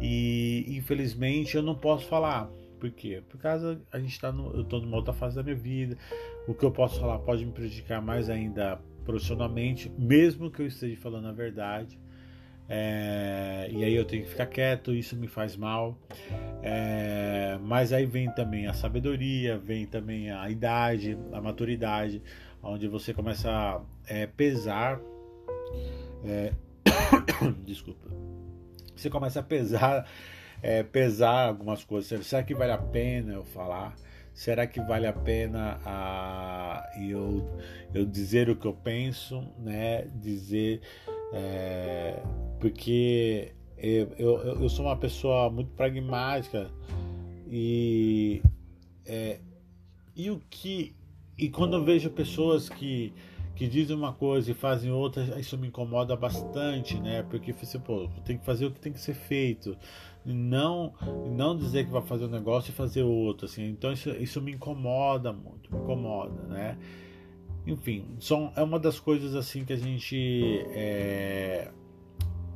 e 0.00 0.66
infelizmente 0.68 1.56
eu 1.56 1.62
não 1.62 1.74
posso 1.74 2.06
falar. 2.06 2.50
Por 2.78 2.90
quê? 2.90 3.22
Por 3.26 3.40
causa 3.40 3.80
a 3.90 3.98
gente 3.98 4.12
está 4.12 4.30
no, 4.30 4.52
eu 4.52 4.60
estou 4.60 4.82
numa 4.82 4.98
outra 4.98 5.14
fase 5.14 5.34
da 5.34 5.42
minha 5.42 5.56
vida. 5.56 5.96
O 6.46 6.52
que 6.52 6.62
eu 6.62 6.70
posso 6.70 7.00
falar 7.00 7.18
pode 7.20 7.46
me 7.46 7.52
prejudicar 7.52 8.02
mais 8.02 8.28
ainda 8.28 8.78
profissionalmente, 9.06 9.90
mesmo 9.96 10.50
que 10.50 10.60
eu 10.60 10.66
esteja 10.66 11.00
falando 11.00 11.28
a 11.28 11.32
verdade. 11.32 11.98
É, 12.68 13.68
e 13.70 13.84
aí 13.84 13.94
eu 13.94 14.04
tenho 14.04 14.24
que 14.24 14.28
ficar 14.28 14.46
quieto, 14.46 14.92
isso 14.92 15.16
me 15.16 15.28
faz 15.28 15.56
mal. 15.56 15.96
É, 16.62 17.56
mas 17.62 17.92
aí 17.92 18.04
vem 18.04 18.28
também 18.32 18.66
a 18.66 18.74
sabedoria, 18.74 19.56
vem 19.56 19.86
também 19.86 20.30
a 20.30 20.50
idade, 20.50 21.16
a 21.32 21.40
maturidade, 21.40 22.20
onde 22.60 22.88
você 22.88 23.14
começa 23.14 23.48
a 23.48 23.80
é, 24.08 24.26
pesar. 24.26 25.00
É, 26.24 26.52
desculpa. 27.64 28.08
Você 28.96 29.08
começa 29.08 29.38
a 29.40 29.42
pesar, 29.42 30.08
é, 30.60 30.82
pesar 30.82 31.46
algumas 31.46 31.84
coisas. 31.84 32.26
Será 32.26 32.42
que 32.42 32.54
vale 32.54 32.72
a 32.72 32.78
pena 32.78 33.34
eu 33.34 33.44
falar? 33.44 33.94
Será 34.36 34.66
que 34.66 34.78
vale 34.82 35.06
a 35.06 35.14
pena 35.14 35.80
a, 35.82 36.90
eu, 37.00 37.42
eu 37.94 38.04
dizer 38.04 38.50
o 38.50 38.54
que 38.54 38.66
eu 38.66 38.74
penso, 38.74 39.42
né? 39.58 40.02
Dizer 40.14 40.82
é, 41.32 42.22
porque 42.60 43.54
eu, 43.78 44.12
eu, 44.18 44.38
eu, 44.60 44.68
sou 44.68 44.84
uma 44.84 44.96
pessoa 44.96 45.48
muito 45.48 45.70
pragmática 45.70 46.70
e 47.48 48.42
é, 49.06 49.40
e 50.14 50.30
o 50.30 50.38
que 50.50 50.94
e 51.38 51.48
quando 51.48 51.78
eu 51.78 51.82
vejo 51.82 52.10
pessoas 52.10 52.68
que 52.68 53.14
que 53.56 53.66
dizem 53.66 53.96
uma 53.96 54.12
coisa 54.12 54.50
e 54.50 54.54
fazem 54.54 54.92
outra, 54.92 55.40
isso 55.40 55.56
me 55.56 55.68
incomoda 55.68 56.14
bastante, 56.14 57.00
né? 57.00 57.22
Porque 57.22 57.54
você, 57.54 57.78
pô, 57.78 58.06
tem 58.22 58.36
que 58.36 58.44
fazer 58.44 58.66
o 58.66 58.70
que 58.70 58.78
tem 58.78 58.92
que 58.92 59.00
ser 59.00 59.14
feito. 59.14 59.76
Não 60.24 60.92
não 61.34 61.56
dizer 61.56 61.86
que 61.86 61.90
vai 61.90 62.02
fazer 62.02 62.26
um 62.26 62.30
negócio 62.30 62.70
e 62.70 62.74
fazer 62.74 63.02
outro 63.02 63.46
assim. 63.46 63.66
Então 63.68 63.92
isso, 63.92 64.10
isso 64.10 64.42
me 64.42 64.52
incomoda 64.52 65.32
muito 65.32 65.72
me 65.72 65.80
incomoda 65.80 66.42
né? 66.48 66.76
Enfim 67.66 68.04
são 68.20 68.52
é 68.56 68.62
uma 68.62 68.78
das 68.78 69.00
coisas 69.00 69.34
assim 69.34 69.64
que 69.64 69.72
a 69.72 69.76
gente 69.76 70.64
é, 70.70 71.70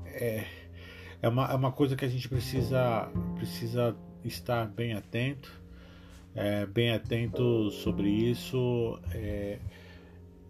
é, 0.05 0.45
é, 1.23 1.29
uma, 1.29 1.47
é 1.47 1.55
uma 1.55 1.73
coisa 1.73 1.95
que 1.97 2.05
a 2.05 2.09
gente 2.09 2.29
precisa 2.29 3.09
precisa 3.37 3.97
estar 4.25 4.67
bem 4.67 4.93
atento 4.95 5.63
é, 6.35 6.67
bem 6.67 6.91
atento 6.93 7.71
sobre 7.71 8.09
isso 8.09 8.99
é, 9.15 9.61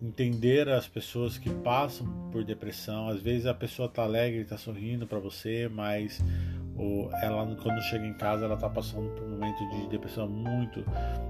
entender 0.02 0.68
as 0.68 0.88
pessoas 0.88 1.36
que 1.36 1.50
passam 1.50 2.06
por 2.30 2.42
depressão. 2.44 3.08
Às 3.08 3.20
vezes 3.20 3.46
a 3.46 3.54
pessoa 3.54 3.86
está 3.86 4.02
alegre 4.02 4.40
está 4.40 4.56
sorrindo 4.56 5.06
para 5.06 5.18
você 5.18 5.68
mas 5.68 6.22
ou 6.76 7.12
ela 7.16 7.44
quando 7.56 7.80
chega 7.82 8.06
em 8.06 8.14
casa 8.14 8.44
ela 8.46 8.54
está 8.54 8.68
passando 8.68 9.10
por 9.10 9.24
um 9.24 9.30
momento 9.30 9.58
de 9.70 9.88
depressão 9.88 10.28
muito 10.28 10.80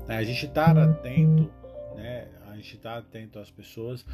né? 0.06 0.16
a 0.16 0.22
gente 0.22 0.46
está 0.46 0.70
atento 0.70 1.50
né? 1.96 2.28
A 2.48 2.56
gente 2.56 2.76
está 2.76 2.98
atento 2.98 3.38
às 3.38 3.50
pessoas. 3.50 4.04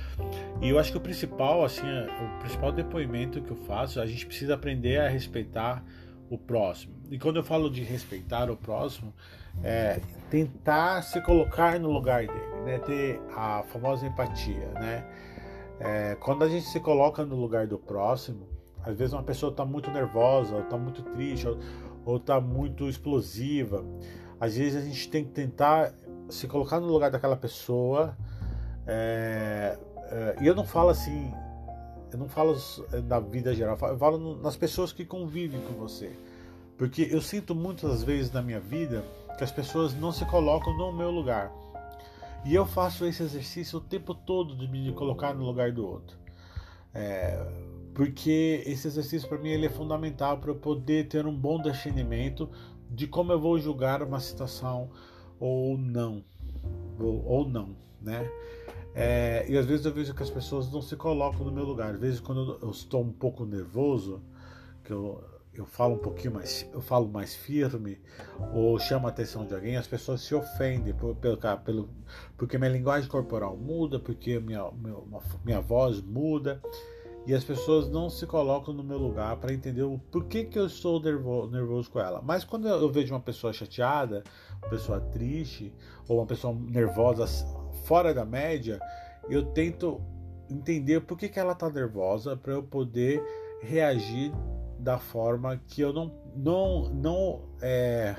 E 0.60 0.68
eu 0.68 0.78
acho 0.78 0.92
que 0.92 0.98
o 0.98 1.00
principal 1.00 1.64
assim 1.64 1.86
o 1.86 2.38
principal 2.40 2.72
depoimento 2.72 3.42
que 3.42 3.50
eu 3.50 3.56
faço 3.56 4.00
a 4.00 4.06
gente 4.06 4.24
precisa 4.26 4.54
aprender 4.54 5.00
a 5.00 5.08
respeitar 5.08 5.84
o 6.30 6.38
próximo. 6.38 6.94
E 7.10 7.18
quando 7.18 7.36
eu 7.36 7.44
falo 7.44 7.70
de 7.70 7.82
respeitar 7.82 8.50
o 8.50 8.56
próximo 8.56 9.12
é 9.62 10.00
tentar 10.30 11.02
se 11.02 11.20
colocar 11.20 11.78
no 11.78 11.90
lugar 11.90 12.26
dele 12.26 12.55
né 12.66 12.78
ter 12.80 13.20
a 13.34 13.62
famosa 13.62 14.06
empatia 14.06 14.68
né 14.74 15.06
é, 15.78 16.16
quando 16.16 16.42
a 16.44 16.48
gente 16.48 16.66
se 16.66 16.80
coloca 16.80 17.24
no 17.24 17.36
lugar 17.36 17.66
do 17.66 17.78
próximo 17.78 18.56
às 18.86 18.96
vezes 18.96 19.12
uma 19.12 19.22
pessoa 19.24 19.50
está 19.50 19.64
muito 19.64 19.90
nervosa, 19.90 20.54
ou 20.54 20.60
está 20.62 20.78
muito 20.78 21.02
triste, 21.02 21.48
ou 22.04 22.16
está 22.18 22.40
muito 22.40 22.88
explosiva. 22.88 23.84
Às 24.38 24.56
vezes 24.56 24.80
a 24.80 24.86
gente 24.86 25.10
tem 25.10 25.24
que 25.24 25.32
tentar 25.32 25.92
se 26.28 26.46
colocar 26.46 26.78
no 26.78 26.86
lugar 26.86 27.10
daquela 27.10 27.36
pessoa. 27.36 28.16
É, 28.86 29.76
é, 30.04 30.36
e 30.40 30.46
eu 30.46 30.54
não 30.54 30.64
falo 30.64 30.90
assim, 30.90 31.32
eu 32.12 32.18
não 32.18 32.28
falo 32.28 32.56
na 33.08 33.18
vida 33.18 33.52
geral, 33.52 33.76
eu 33.82 33.98
falo 33.98 34.36
nas 34.40 34.56
pessoas 34.56 34.92
que 34.92 35.04
convivem 35.04 35.60
com 35.62 35.74
você. 35.74 36.16
Porque 36.78 37.08
eu 37.10 37.20
sinto 37.20 37.56
muitas 37.56 38.04
vezes 38.04 38.30
na 38.30 38.40
minha 38.40 38.60
vida 38.60 39.04
que 39.36 39.42
as 39.42 39.50
pessoas 39.50 39.94
não 39.94 40.12
se 40.12 40.24
colocam 40.26 40.76
no 40.76 40.92
meu 40.92 41.10
lugar. 41.10 41.50
E 42.46 42.54
eu 42.54 42.64
faço 42.64 43.04
esse 43.04 43.24
exercício 43.24 43.78
o 43.78 43.80
tempo 43.80 44.14
todo 44.14 44.56
de 44.56 44.68
me 44.68 44.92
colocar 44.92 45.34
no 45.34 45.44
lugar 45.44 45.72
do 45.72 45.84
outro. 45.84 46.16
É, 46.94 47.44
porque 47.92 48.62
esse 48.64 48.86
exercício 48.86 49.28
para 49.28 49.36
mim 49.36 49.48
ele 49.48 49.66
é 49.66 49.68
fundamental 49.68 50.38
para 50.38 50.50
eu 50.50 50.54
poder 50.54 51.08
ter 51.08 51.26
um 51.26 51.36
bom 51.36 51.60
discernimento 51.60 52.48
de 52.88 53.08
como 53.08 53.32
eu 53.32 53.40
vou 53.40 53.58
julgar 53.58 54.00
uma 54.00 54.20
situação 54.20 54.88
ou 55.40 55.76
não, 55.76 56.24
ou, 57.00 57.26
ou 57.26 57.48
não, 57.48 57.74
né? 58.00 58.30
É, 58.94 59.44
e 59.48 59.58
às 59.58 59.66
vezes 59.66 59.84
eu 59.84 59.92
vejo 59.92 60.14
que 60.14 60.22
as 60.22 60.30
pessoas 60.30 60.70
não 60.70 60.80
se 60.80 60.94
colocam 60.94 61.44
no 61.44 61.50
meu 61.50 61.64
lugar. 61.64 61.94
Às 61.94 62.00
vezes 62.00 62.20
quando 62.20 62.60
eu 62.62 62.70
estou 62.70 63.02
um 63.02 63.12
pouco 63.12 63.44
nervoso, 63.44 64.22
que 64.84 64.92
eu, 64.92 65.20
eu 65.58 65.66
falo 65.66 65.94
um 65.94 65.98
pouquinho 65.98 66.34
mais, 66.34 66.68
eu 66.72 66.80
falo 66.80 67.08
mais 67.08 67.34
firme, 67.34 68.00
ou 68.54 68.78
chamo 68.78 69.06
a 69.06 69.10
atenção 69.10 69.46
de 69.46 69.54
alguém, 69.54 69.76
as 69.76 69.86
pessoas 69.86 70.20
se 70.20 70.34
ofendem 70.34 70.94
por, 70.94 71.14
pelo, 71.16 71.38
pelo, 71.64 71.88
porque 72.36 72.58
minha 72.58 72.70
linguagem 72.70 73.08
corporal 73.08 73.56
muda, 73.56 73.98
porque 73.98 74.38
minha, 74.38 74.70
minha, 74.72 74.96
minha 75.44 75.60
voz 75.60 76.00
muda 76.02 76.60
e 77.26 77.34
as 77.34 77.42
pessoas 77.42 77.88
não 77.88 78.08
se 78.08 78.24
colocam 78.24 78.72
no 78.72 78.84
meu 78.84 78.98
lugar 78.98 79.36
para 79.38 79.52
entender 79.52 79.82
o 79.82 79.98
porquê 80.12 80.44
que 80.44 80.58
eu 80.58 80.66
estou 80.66 81.00
nervoso, 81.00 81.50
nervoso 81.50 81.90
com 81.90 81.98
ela. 81.98 82.22
Mas 82.22 82.44
quando 82.44 82.68
eu 82.68 82.88
vejo 82.88 83.12
uma 83.12 83.20
pessoa 83.20 83.52
chateada, 83.52 84.22
uma 84.62 84.70
pessoa 84.70 85.00
triste 85.00 85.74
ou 86.08 86.18
uma 86.18 86.26
pessoa 86.26 86.54
nervosa 86.54 87.26
fora 87.84 88.14
da 88.14 88.24
média, 88.24 88.78
eu 89.28 89.44
tento 89.46 90.00
entender 90.48 91.00
por 91.00 91.18
que, 91.18 91.28
que 91.28 91.40
ela 91.40 91.52
está 91.52 91.68
nervosa 91.68 92.36
para 92.36 92.52
eu 92.52 92.62
poder 92.62 93.20
reagir 93.60 94.32
da 94.78 94.98
forma 94.98 95.60
que 95.68 95.80
eu 95.80 95.92
não 95.92 96.12
não 96.34 96.90
não 96.90 97.42
é, 97.60 98.14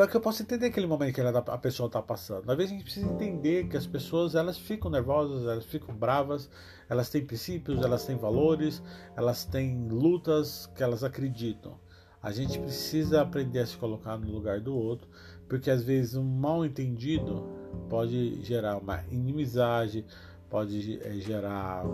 para 0.00 0.08
que 0.08 0.16
eu 0.16 0.20
possa 0.22 0.42
entender 0.42 0.64
aquele 0.64 0.86
momento 0.86 1.14
que 1.14 1.20
ela, 1.20 1.38
a 1.38 1.58
pessoa 1.58 1.86
está 1.86 2.00
passando. 2.00 2.50
Às 2.50 2.56
vezes 2.56 2.72
a 2.72 2.74
gente 2.74 2.84
precisa 2.84 3.06
entender 3.06 3.68
que 3.68 3.76
as 3.76 3.86
pessoas 3.86 4.34
elas 4.34 4.56
ficam 4.56 4.90
nervosas, 4.90 5.44
elas 5.44 5.66
ficam 5.66 5.94
bravas, 5.94 6.48
elas 6.88 7.10
têm 7.10 7.22
princípios, 7.22 7.84
elas 7.84 8.06
têm 8.06 8.16
valores, 8.16 8.82
elas 9.14 9.44
têm 9.44 9.88
lutas 9.88 10.70
que 10.74 10.82
elas 10.82 11.04
acreditam. 11.04 11.78
A 12.22 12.32
gente 12.32 12.58
precisa 12.58 13.20
aprender 13.20 13.58
a 13.58 13.66
se 13.66 13.76
colocar 13.76 14.16
no 14.16 14.30
lugar 14.30 14.60
do 14.60 14.74
outro, 14.74 15.06
porque 15.46 15.70
às 15.70 15.82
vezes 15.82 16.14
um 16.14 16.24
mal 16.24 16.64
entendido 16.64 17.46
pode 17.90 18.42
gerar 18.42 18.78
uma 18.78 19.04
inimizade, 19.10 20.06
pode 20.50 21.00
é, 21.02 21.14
gerar 21.14 21.84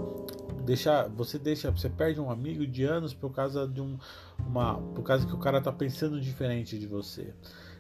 deixar 0.64 1.08
você 1.08 1.38
deixa 1.38 1.70
você 1.70 1.88
perde 1.88 2.20
um 2.20 2.30
amigo 2.30 2.66
de 2.66 2.84
anos 2.84 3.12
por 3.12 3.32
causa 3.32 3.68
de 3.68 3.80
um 3.80 3.98
uma 4.38 4.78
por 4.78 5.02
causa 5.02 5.26
que 5.26 5.34
o 5.34 5.38
cara 5.38 5.60
tá 5.60 5.70
pensando 5.70 6.20
diferente 6.20 6.78
de 6.78 6.86
você. 6.86 7.34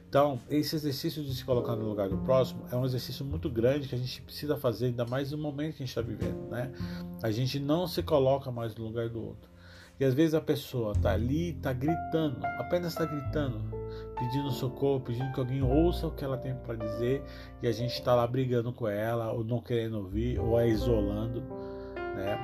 Então 0.08 0.38
esse 0.48 0.76
exercício 0.76 1.24
de 1.24 1.34
se 1.34 1.44
colocar 1.44 1.74
no 1.74 1.88
lugar 1.88 2.08
do 2.08 2.18
próximo 2.18 2.64
é 2.70 2.76
um 2.76 2.84
exercício 2.84 3.24
muito 3.24 3.48
grande 3.50 3.88
que 3.88 3.94
a 3.94 3.98
gente 3.98 4.20
precisa 4.22 4.56
fazer 4.56 4.86
ainda 4.86 5.06
mais 5.06 5.32
no 5.32 5.38
momento 5.38 5.76
que 5.76 5.82
a 5.82 5.86
gente 5.86 5.96
está 5.96 6.02
vivendo 6.02 6.48
né? 6.50 6.70
A 7.22 7.30
gente 7.30 7.58
não 7.58 7.88
se 7.88 8.02
coloca 8.02 8.50
mais 8.50 8.76
no 8.76 8.84
lugar 8.84 9.08
do 9.08 9.24
outro. 9.24 9.50
E 9.98 10.04
às 10.04 10.12
vezes 10.12 10.34
a 10.34 10.40
pessoa 10.42 10.94
tá 10.94 11.12
ali 11.12 11.54
tá 11.54 11.72
gritando 11.72 12.38
apenas 12.58 12.92
está 12.92 13.06
gritando 13.06 13.85
pedindo 14.18 14.50
socorro, 14.50 15.00
pedindo 15.00 15.32
que 15.32 15.40
alguém 15.40 15.62
ouça 15.62 16.06
o 16.06 16.10
que 16.10 16.24
ela 16.24 16.36
tem 16.36 16.54
para 16.54 16.74
dizer 16.74 17.22
e 17.62 17.68
a 17.68 17.72
gente 17.72 17.92
está 17.92 18.14
lá 18.14 18.26
brigando 18.26 18.72
com 18.72 18.88
ela, 18.88 19.32
ou 19.32 19.44
não 19.44 19.60
querendo 19.60 19.98
ouvir, 19.98 20.38
ou 20.38 20.56
a 20.56 20.66
isolando, 20.66 21.42
né? 22.14 22.38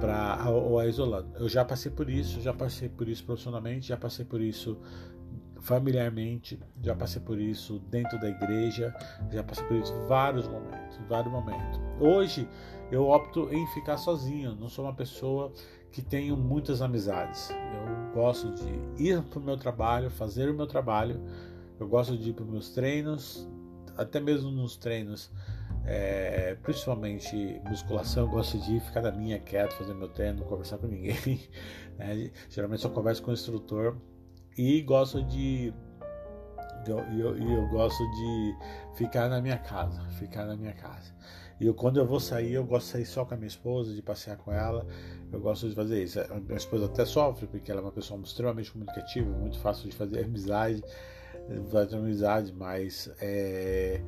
Pra, 0.00 0.48
ou 0.48 0.78
a 0.78 0.86
isolando. 0.86 1.28
Eu 1.36 1.48
já 1.48 1.64
passei 1.64 1.90
por 1.90 2.08
isso, 2.08 2.40
já 2.40 2.54
passei 2.54 2.88
por 2.88 3.08
isso 3.08 3.24
profissionalmente, 3.24 3.88
já 3.88 3.96
passei 3.96 4.24
por 4.24 4.40
isso 4.40 4.78
familiarmente, 5.60 6.60
já 6.80 6.94
passei 6.94 7.20
por 7.20 7.40
isso 7.40 7.80
dentro 7.90 8.20
da 8.20 8.28
igreja, 8.28 8.94
já 9.32 9.42
passei 9.42 9.66
por 9.66 9.76
isso 9.76 9.92
vários 10.06 10.46
momentos, 10.46 10.96
vários 11.08 11.32
momentos. 11.32 11.80
Hoje 11.98 12.48
eu 12.90 13.08
opto 13.08 13.52
em 13.52 13.66
ficar 13.74 13.96
sozinho, 13.96 14.54
não 14.54 14.68
sou 14.68 14.84
uma 14.84 14.94
pessoa 14.94 15.52
que 15.96 16.02
tenho 16.02 16.36
muitas 16.36 16.82
amizades. 16.82 17.48
Eu 17.48 18.12
gosto 18.12 18.52
de 18.52 19.02
ir 19.02 19.22
para 19.22 19.38
o 19.38 19.42
meu 19.42 19.56
trabalho, 19.56 20.10
fazer 20.10 20.50
o 20.50 20.54
meu 20.54 20.66
trabalho, 20.66 21.18
eu 21.80 21.88
gosto 21.88 22.18
de 22.18 22.28
ir 22.28 22.32
para 22.34 22.44
os 22.44 22.50
meus 22.50 22.68
treinos, 22.68 23.48
até 23.96 24.20
mesmo 24.20 24.50
nos 24.50 24.76
treinos, 24.76 25.32
é, 25.86 26.54
principalmente 26.62 27.34
musculação, 27.66 28.24
eu 28.24 28.30
gosto 28.30 28.58
de 28.58 28.78
ficar 28.78 29.00
na 29.00 29.10
minha 29.10 29.38
quieto, 29.38 29.72
fazer 29.72 29.94
meu 29.94 30.08
treino, 30.08 30.40
não 30.40 30.46
conversar 30.46 30.76
com 30.76 30.86
ninguém. 30.86 31.16
Né? 31.96 32.30
Geralmente 32.50 32.82
só 32.82 32.90
converso 32.90 33.22
com 33.22 33.30
o 33.30 33.32
instrutor 33.32 33.96
e 34.54 34.82
gosto 34.82 35.22
de 35.22 35.72
eu, 36.86 36.98
eu, 36.98 37.38
eu, 37.38 37.68
gosto 37.70 38.04
de 38.10 38.54
ficar 38.96 39.30
na 39.30 39.40
minha 39.40 39.56
casa, 39.56 39.98
ficar 40.10 40.44
na 40.44 40.54
minha 40.54 40.74
casa. 40.74 41.14
E 41.60 41.66
eu, 41.66 41.74
quando 41.74 41.98
eu 41.98 42.06
vou 42.06 42.20
sair, 42.20 42.52
eu 42.52 42.64
gosto 42.64 42.86
de 42.86 42.92
sair 42.92 43.06
só 43.06 43.24
com 43.24 43.34
a 43.34 43.36
minha 43.36 43.48
esposa, 43.48 43.94
de 43.94 44.02
passear 44.02 44.36
com 44.36 44.52
ela. 44.52 44.86
Eu 45.32 45.40
gosto 45.40 45.68
de 45.68 45.74
fazer 45.74 46.02
isso. 46.02 46.20
A 46.20 46.40
minha 46.40 46.56
esposa 46.56 46.86
até 46.86 47.04
sofre, 47.04 47.46
porque 47.46 47.70
ela 47.70 47.80
é 47.80 47.84
uma 47.84 47.92
pessoa 47.92 48.20
extremamente 48.20 48.70
comunicativa, 48.70 49.30
muito 49.30 49.58
fácil 49.58 49.88
de 49.88 49.96
fazer 49.96 50.24
amizade, 50.24 50.82
fazer 51.70 51.96
amizade, 51.96 52.52
mas 52.52 53.10
é, 53.20 54.00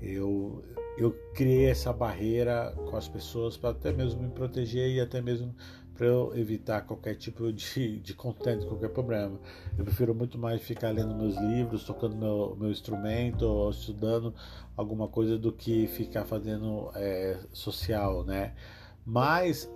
eu, 0.00 0.62
eu 0.98 1.12
criei 1.34 1.70
essa 1.70 1.92
barreira 1.92 2.74
com 2.90 2.96
as 2.96 3.08
pessoas 3.08 3.56
para 3.56 3.70
até 3.70 3.92
mesmo 3.92 4.22
me 4.22 4.30
proteger 4.30 4.90
e 4.90 5.00
até 5.00 5.20
mesmo 5.22 5.54
para 5.94 6.06
eu 6.06 6.32
evitar 6.36 6.82
qualquer 6.82 7.14
tipo 7.14 7.52
de, 7.52 8.00
de 8.00 8.14
content, 8.14 8.64
qualquer 8.66 8.90
problema. 8.90 9.38
Eu 9.78 9.84
prefiro 9.84 10.14
muito 10.14 10.36
mais 10.36 10.60
ficar 10.60 10.90
lendo 10.90 11.14
meus 11.14 11.36
livros, 11.36 11.84
tocando 11.84 12.16
meu, 12.16 12.56
meu 12.58 12.70
instrumento, 12.70 13.42
ou 13.42 13.70
estudando 13.70 14.34
alguma 14.76 15.08
coisa 15.08 15.38
do 15.38 15.52
que 15.52 15.86
ficar 15.86 16.24
fazendo 16.24 16.90
é, 16.94 17.38
social, 17.52 18.24
né? 18.24 18.54
Mas 19.04 19.70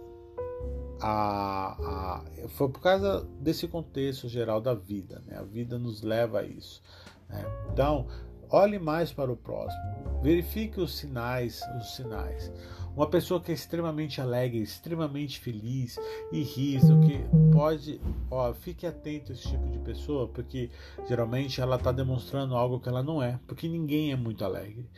a, 1.00 1.76
a, 1.80 2.48
foi 2.48 2.68
por 2.68 2.80
causa 2.80 3.22
desse 3.40 3.68
contexto 3.68 4.28
geral 4.28 4.60
da 4.60 4.74
vida, 4.74 5.22
né? 5.26 5.36
A 5.38 5.42
vida 5.42 5.78
nos 5.78 6.02
leva 6.02 6.40
a 6.40 6.42
isso. 6.44 6.82
Né? 7.28 7.44
Então, 7.72 8.06
olhe 8.50 8.78
mais 8.78 9.12
para 9.12 9.32
o 9.32 9.36
próximo, 9.36 10.20
verifique 10.22 10.80
os 10.80 10.96
sinais, 10.96 11.62
os 11.78 11.94
sinais. 11.94 12.52
Uma 12.96 13.08
pessoa 13.08 13.40
que 13.40 13.52
é 13.52 13.54
extremamente 13.54 14.20
alegre, 14.20 14.60
extremamente 14.60 15.38
feliz 15.38 15.96
e 16.32 16.42
riso, 16.42 16.98
que 17.00 17.20
pode, 17.52 18.00
ó, 18.28 18.52
fique 18.52 18.86
atento 18.86 19.30
a 19.30 19.34
esse 19.34 19.48
tipo 19.48 19.68
de 19.70 19.78
pessoa, 19.78 20.26
porque 20.26 20.68
geralmente 21.06 21.60
ela 21.60 21.76
está 21.76 21.92
demonstrando 21.92 22.56
algo 22.56 22.80
que 22.80 22.88
ela 22.88 23.02
não 23.02 23.22
é, 23.22 23.38
porque 23.46 23.68
ninguém 23.68 24.10
é 24.10 24.16
muito 24.16 24.44
alegre, 24.44 24.90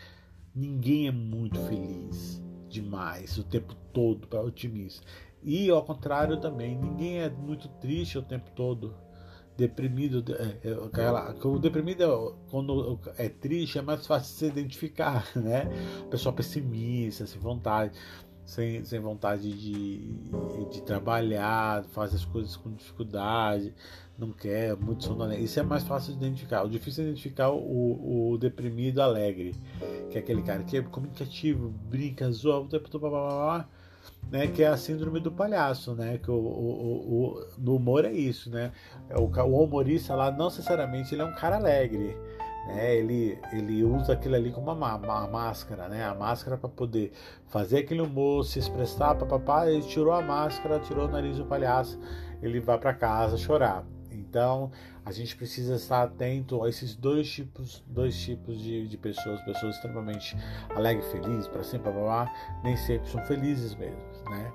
ninguém 0.55 1.09
é 1.09 1.13
muito 1.13 1.61
feliz 1.61 2.43
demais 2.71 3.37
o 3.37 3.45
tempo 3.45 3.75
todo 3.93 4.27
para 4.29 4.41
otimista. 4.41 5.07
E 5.43 5.69
ao 5.69 5.85
contrário 5.85 6.41
também, 6.41 6.77
ninguém 6.77 7.21
é 7.21 7.29
muito 7.29 7.69
triste 7.69 8.17
o 8.17 8.23
tempo 8.23 8.51
todo 8.53 8.95
deprimido, 9.57 10.25
é, 10.33 10.69
é, 10.69 10.73
aquela, 10.85 11.35
o 11.45 11.59
deprimido 11.59 12.03
é, 12.03 12.51
quando 12.51 12.99
é 13.17 13.29
triste 13.29 13.79
é 13.79 13.83
mais 13.83 14.07
fácil 14.07 14.33
de 14.33 14.39
se 14.39 14.47
identificar, 14.47 15.27
né? 15.37 15.69
Pessoa 16.11 16.33
pessimista, 16.33 17.27
sem 17.27 17.41
vontade, 17.41 17.93
sem, 18.45 18.85
sem 18.85 19.01
vontade 19.01 19.53
de, 19.53 20.15
de 20.71 20.83
trabalhar, 20.83 21.85
faz 21.93 22.15
as 22.15 22.25
coisas 22.25 22.57
com 22.57 22.73
dificuldade, 22.73 23.75
não 24.19 24.33
quer, 24.33 24.77
muito 24.77 25.05
sonolento. 25.05 25.43
Isso 25.43 25.61
é 25.61 25.63
mais 25.63 25.83
fácil 25.85 26.13
de 26.15 26.19
identificar. 26.19 26.63
O 26.65 26.69
difícil 26.69 27.05
é 27.05 27.09
identificar 27.09 27.51
o, 27.51 28.33
o 28.33 28.39
deprimido 28.39 29.01
alegre, 29.01 29.55
que 30.11 30.19
é 30.19 30.21
aquele 30.21 30.43
cara 30.43 30.63
que 30.63 30.77
é 30.77 30.83
comunicativo, 30.83 31.69
brinca, 31.69 32.31
zoa 32.31 32.61
o 32.61 32.69
tempo 32.69 32.91
todo, 32.91 33.01
blá, 33.01 33.11
blá, 33.11 33.29
blá, 33.29 33.69
né, 34.31 34.47
que 34.47 34.63
é 34.63 34.69
a 34.69 34.77
síndrome 34.77 35.21
do 35.21 35.31
palhaço, 35.31 35.95
né, 35.95 36.19
que 36.19 36.31
o, 36.31 36.35
o, 36.35 36.39
o, 36.39 37.47
no 37.59 37.77
humor 37.77 38.05
é 38.05 38.13
isso, 38.13 38.51
né, 38.51 38.73
é 39.09 39.17
o, 39.17 39.25
o 39.25 39.65
humorista 39.65 40.15
lá 40.15 40.31
não 40.31 40.47
necessariamente 40.47 41.15
ele 41.15 41.23
é 41.23 41.25
um 41.25 41.35
cara 41.35 41.57
alegre, 41.57 42.17
né, 42.69 42.97
ele, 42.97 43.39
ele 43.53 43.83
usa 43.83 44.13
aquilo 44.13 44.37
ali 44.37 44.53
como 44.53 44.71
uma, 44.71 44.97
uma 44.97 45.27
máscara, 45.27 45.89
né, 45.89 46.05
a 46.05 46.15
máscara 46.15 46.57
para 46.57 46.69
poder 46.69 47.13
fazer 47.49 47.79
aquele 47.79 48.01
humor, 48.01 48.45
se 48.45 48.59
expressar, 48.59 49.17
papapá, 49.17 49.69
ele 49.69 49.83
tirou 49.83 50.13
a 50.13 50.23
máscara, 50.23 50.79
tirou 50.81 51.07
o 51.07 51.11
nariz 51.11 51.37
do 51.37 51.45
palhaço, 51.45 51.99
ele 52.41 52.61
vai 52.61 52.79
para 52.79 52.95
casa 52.95 53.37
chorar, 53.37 53.85
então, 54.31 54.71
a 55.11 55.13
gente 55.13 55.35
precisa 55.35 55.75
estar 55.75 56.05
atento 56.05 56.63
a 56.63 56.69
esses 56.69 56.95
dois 56.95 57.29
tipos, 57.29 57.83
dois 57.89 58.17
tipos 58.17 58.61
de, 58.61 58.87
de 58.87 58.97
pessoas, 58.97 59.41
pessoas 59.43 59.75
extremamente 59.75 60.37
alegres, 60.71 61.11
felizes, 61.11 61.49
para 61.49 61.65
sempre, 61.65 61.91
blá, 61.91 62.01
blá, 62.01 62.61
nem 62.63 62.77
sempre 62.77 63.09
são 63.09 63.21
felizes 63.25 63.75
mesmo, 63.75 64.01
né? 64.31 64.53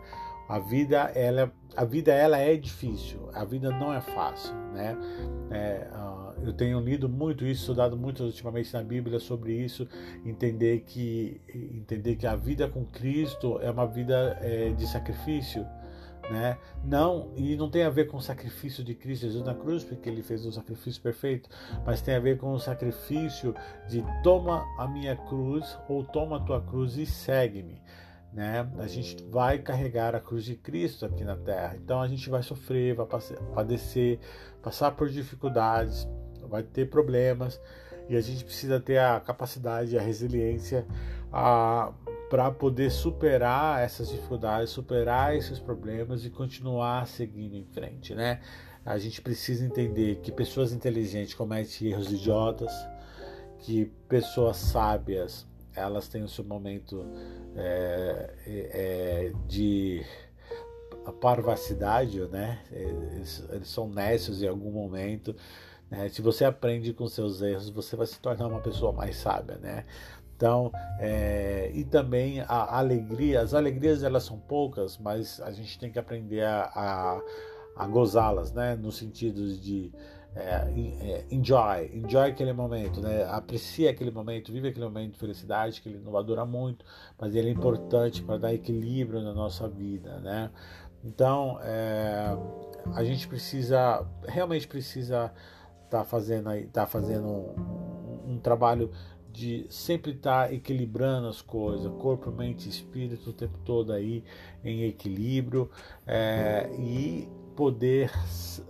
A 0.47 0.59
vida, 0.59 1.11
ela, 1.15 1.51
a 1.75 1.83
vida, 1.83 2.13
ela 2.13 2.37
é 2.37 2.55
difícil. 2.55 3.29
A 3.33 3.43
vida 3.43 3.71
não 3.71 3.91
é 3.91 3.99
fácil, 3.99 4.53
né? 4.73 4.95
É, 5.49 5.87
uh, 5.91 6.45
eu 6.45 6.53
tenho 6.53 6.79
lido 6.79 7.09
muito 7.09 7.43
isso, 7.43 7.61
estudado 7.61 7.97
muito 7.97 8.23
ultimamente 8.23 8.71
na 8.71 8.83
Bíblia 8.83 9.19
sobre 9.19 9.53
isso, 9.53 9.87
entender 10.23 10.81
que, 10.81 11.41
entender 11.53 12.15
que 12.15 12.27
a 12.27 12.35
vida 12.35 12.69
com 12.69 12.85
Cristo 12.85 13.59
é 13.59 13.69
uma 13.71 13.87
vida 13.87 14.37
é, 14.39 14.69
de 14.69 14.87
sacrifício, 14.87 15.65
né? 16.29 16.57
Não, 16.83 17.31
e 17.35 17.55
não 17.55 17.69
tem 17.69 17.83
a 17.83 17.89
ver 17.89 18.05
com 18.05 18.17
o 18.17 18.21
sacrifício 18.21 18.83
de 18.83 18.95
Cristo 18.95 19.23
Jesus 19.23 19.43
na 19.43 19.53
cruz, 19.53 19.83
porque 19.83 20.09
ele 20.09 20.23
fez 20.23 20.45
o 20.45 20.51
sacrifício 20.51 21.01
perfeito, 21.01 21.49
mas 21.85 22.01
tem 22.01 22.15
a 22.15 22.19
ver 22.19 22.37
com 22.37 22.51
o 22.51 22.59
sacrifício 22.59 23.55
de 23.87 24.03
toma 24.23 24.65
a 24.77 24.87
minha 24.87 25.15
cruz 25.15 25.77
ou 25.87 26.03
toma 26.03 26.37
a 26.37 26.39
tua 26.39 26.61
cruz 26.61 26.97
e 26.97 27.05
segue-me. 27.05 27.81
Né? 28.33 28.69
A 28.79 28.87
gente 28.87 29.23
vai 29.29 29.59
carregar 29.59 30.13
a 30.13 30.19
cruz 30.19 30.43
de 30.43 30.55
Cristo 30.55 31.05
aqui 31.05 31.23
na 31.23 31.37
terra. 31.37 31.77
Então 31.77 32.01
a 32.01 32.07
gente 32.07 32.29
vai 32.29 32.43
sofrer, 32.43 32.93
vai 32.93 33.07
padecer, 33.53 34.19
passar 34.61 34.91
por 34.91 35.09
dificuldades, 35.09 36.07
vai 36.49 36.61
ter 36.61 36.89
problemas 36.89 37.59
e 38.09 38.15
a 38.15 38.21
gente 38.21 38.43
precisa 38.43 38.79
ter 38.79 38.99
a 38.99 39.19
capacidade, 39.19 39.97
a 39.97 40.01
resiliência, 40.01 40.85
a 41.31 41.91
para 42.35 42.51
poder 42.51 42.91
superar 42.91 43.81
essas 43.81 44.09
dificuldades, 44.09 44.69
superar 44.69 45.33
esses 45.37 45.57
problemas 45.57 46.25
e 46.25 46.29
continuar 46.29 47.07
seguindo 47.07 47.55
em 47.55 47.63
frente, 47.63 48.13
né? 48.13 48.41
A 48.85 48.97
gente 48.97 49.21
precisa 49.21 49.65
entender 49.65 50.17
que 50.17 50.33
pessoas 50.33 50.73
inteligentes 50.73 51.33
cometem 51.33 51.87
erros 51.87 52.11
idiotas, 52.11 52.73
que 53.59 53.85
pessoas 54.09 54.57
sábias 54.57 55.47
elas 55.73 56.09
têm 56.09 56.23
o 56.23 56.27
seu 56.27 56.43
momento 56.43 57.05
é, 57.55 58.33
é, 58.45 59.31
de 59.47 60.05
parvacidade, 61.21 62.19
né? 62.27 62.59
Eles, 62.69 63.45
eles, 63.49 63.69
são 63.69 63.87
nécios 63.87 64.43
em 64.43 64.47
algum 64.49 64.71
momento. 64.71 65.33
Né? 65.89 66.09
Se 66.09 66.21
você 66.21 66.43
aprende 66.43 66.91
com 66.91 67.07
seus 67.07 67.41
erros, 67.41 67.69
você 67.69 67.95
vai 67.95 68.07
se 68.07 68.19
tornar 68.19 68.47
uma 68.47 68.59
pessoa 68.59 68.91
mais 68.91 69.15
sábia, 69.15 69.55
né? 69.55 69.85
Então, 70.35 70.71
é, 70.99 71.71
e 71.73 71.85
também 71.85 72.41
a 72.41 72.77
alegria, 72.77 73.41
as 73.41 73.53
alegrias 73.53 74.03
elas 74.03 74.23
são 74.23 74.37
poucas, 74.37 74.97
mas 74.97 75.39
a 75.39 75.51
gente 75.51 75.79
tem 75.79 75.91
que 75.91 75.97
aprender 75.97 76.43
a, 76.43 76.63
a, 76.75 77.21
a 77.77 77.87
gozá-las, 77.87 78.51
né? 78.51 78.75
No 78.75 78.91
sentido 78.91 79.47
de 79.57 79.93
é, 80.35 80.67
é, 81.01 81.25
enjoy, 81.31 81.89
enjoy 81.93 82.29
aquele 82.29 82.51
momento, 82.51 82.99
né? 82.99 83.23
Aprecie 83.23 83.87
aquele 83.87 84.11
momento, 84.11 84.51
vive 84.51 84.67
aquele 84.67 84.85
momento 84.85 85.13
de 85.13 85.19
felicidade 85.19 85.81
que 85.81 85.87
ele 85.87 85.99
não 85.99 86.11
vai 86.11 86.23
durar 86.25 86.45
muito, 86.45 86.83
mas 87.17 87.33
ele 87.33 87.47
é 87.47 87.51
importante 87.51 88.21
para 88.21 88.37
dar 88.37 88.53
equilíbrio 88.53 89.21
na 89.21 89.33
nossa 89.33 89.69
vida, 89.69 90.19
né? 90.19 90.51
Então, 91.05 91.59
é, 91.61 92.35
a 92.93 93.03
gente 93.05 93.27
precisa, 93.27 94.05
realmente 94.27 94.67
precisa 94.67 95.31
estar 95.85 95.99
tá 95.99 96.03
fazendo, 96.03 96.49
tá 96.73 96.85
fazendo 96.85 97.27
um, 97.27 98.33
um, 98.33 98.39
trabalho 98.39 98.91
de 99.35 99.65
sempre 99.69 100.11
estar 100.11 100.47
tá 100.47 100.53
equilibrando 100.53 101.27
as 101.27 101.41
coisas, 101.41 101.91
corpo, 101.99 102.31
mente, 102.31 102.69
espírito, 102.69 103.29
o 103.29 103.33
tempo 103.33 103.57
todo 103.65 103.91
aí 103.91 104.23
em 104.63 104.83
equilíbrio 104.83 105.69
é, 106.07 106.69
e 106.79 107.27
poder. 107.55 108.11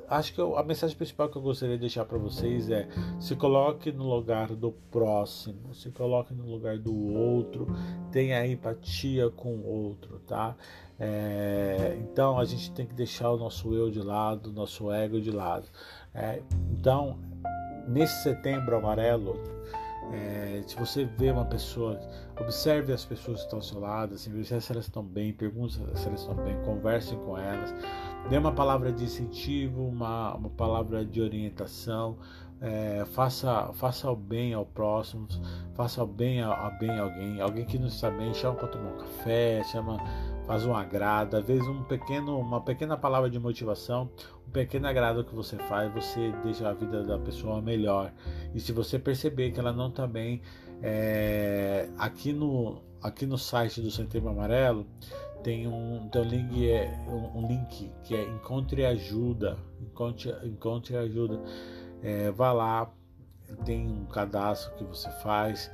Acho 0.08 0.34
que 0.34 0.40
eu, 0.40 0.58
a 0.58 0.64
mensagem 0.64 0.96
principal 0.96 1.30
que 1.30 1.38
eu 1.38 1.42
gostaria 1.42 1.76
de 1.76 1.82
deixar 1.82 2.06
para 2.06 2.18
vocês 2.18 2.70
é: 2.70 2.88
se 3.20 3.36
coloque 3.36 3.92
no 3.92 4.10
lugar 4.10 4.48
do 4.48 4.72
próximo, 4.92 5.74
se 5.74 5.92
coloque 5.92 6.34
no 6.34 6.46
lugar 6.46 6.78
do 6.78 6.96
outro, 7.14 7.68
tenha 8.12 8.46
empatia 8.48 9.30
com 9.30 9.56
o 9.56 9.68
outro, 9.68 10.20
tá? 10.28 10.56
É, 11.00 11.98
então 12.00 12.40
a 12.40 12.46
gente 12.46 12.72
tem 12.72 12.86
que 12.86 12.94
deixar 12.94 13.30
o 13.32 13.38
nosso 13.38 13.74
eu 13.74 13.92
de 13.92 14.02
lado, 14.02 14.50
o 14.50 14.54
nosso 14.54 14.92
ego 14.92 15.22
de 15.22 15.32
lado. 15.32 15.68
É, 16.14 16.42
então, 16.72 17.20
nesse 17.88 18.24
setembro 18.24 18.78
amarelo, 18.78 19.55
é, 20.14 20.64
se 20.66 20.76
você 20.76 21.06
vê 21.06 21.32
uma 21.32 21.46
pessoa, 21.46 22.00
observe 22.40 22.94
as 22.94 23.04
pessoas 23.06 23.40
que 23.40 23.46
estão 23.46 23.60
ao 23.60 23.64
seu 23.64 23.80
lado, 23.80 24.16
assim, 24.16 24.44
se 24.44 24.54
elas 24.54 24.86
estão 24.86 25.04
bem, 25.04 25.34
pergunte 25.34 25.74
se 25.74 26.08
elas 26.08 26.22
estão 26.22 26.36
bem, 26.36 26.56
converse 26.64 27.16
com 27.18 27.38
elas, 27.38 27.74
dê 28.30 28.38
uma 28.38 28.52
palavra 28.52 28.92
de 28.92 29.04
incentivo, 29.04 29.86
uma, 29.88 30.36
uma 30.36 30.50
palavra 30.50 31.06
de 31.06 31.22
orientação, 31.22 32.18
é, 32.62 33.04
faça, 33.06 33.72
faça 33.74 34.10
o 34.10 34.16
bem 34.16 34.54
ao 34.54 34.66
próximo, 34.66 35.28
faça 35.74 36.04
o 36.04 36.08
bem 36.08 36.42
a, 36.42 36.52
a, 36.52 36.70
bem 36.72 36.98
alguém, 36.98 37.42
alguém 37.42 37.66
que 37.66 37.78
não 37.78 37.88
está 37.88 38.10
bem, 38.10 38.34
chama 38.34 38.56
para 38.56 38.68
tomar 38.70 38.92
um 38.92 38.98
café, 38.98 39.62
chama, 39.66 39.98
faz 40.46 40.66
um 40.66 40.74
agrado, 40.74 41.36
às 41.36 41.46
vezes 41.46 41.68
um 41.68 41.84
pequeno, 41.84 42.40
uma 42.40 42.62
pequena 42.62 42.96
palavra 42.96 43.30
de 43.30 43.40
motivação, 43.40 44.10
pequeno 44.56 44.88
agrado 44.88 45.26
que 45.26 45.36
você 45.36 45.58
faz, 45.58 45.94
você 45.94 46.32
deixa 46.42 46.70
a 46.70 46.74
vida 46.74 47.04
da 47.04 47.20
pessoa 47.20 47.62
melhor. 47.62 48.14
E 48.54 48.60
se 48.62 48.72
você 48.72 48.98
perceber 48.98 49.52
que 49.52 49.60
ela 49.60 49.74
não 49.74 49.90
está 49.90 50.08
bem, 50.08 50.42
é, 50.82 51.90
aqui 51.98 52.32
no 52.32 52.82
aqui 53.04 53.26
no 53.26 53.38
site 53.38 53.82
do 53.82 53.92
Setembro 53.92 54.30
Amarelo 54.30 54.88
tem 55.44 55.68
um, 55.68 56.08
tem 56.10 56.22
um 56.22 56.26
link, 56.26 56.70
é, 56.70 56.90
um 57.36 57.48
link 57.48 57.92
que 58.04 58.16
é 58.16 58.24
Encontre 58.24 58.86
Ajuda, 58.86 59.58
Encontre, 59.82 60.34
Encontre 60.46 60.96
Ajuda. 60.96 61.40
É, 62.02 62.32
vá 62.32 62.54
lá, 62.54 62.90
tem 63.66 63.88
um 63.88 64.06
cadastro 64.06 64.76
que 64.76 64.84
você 64.84 65.10
faz, 65.22 65.72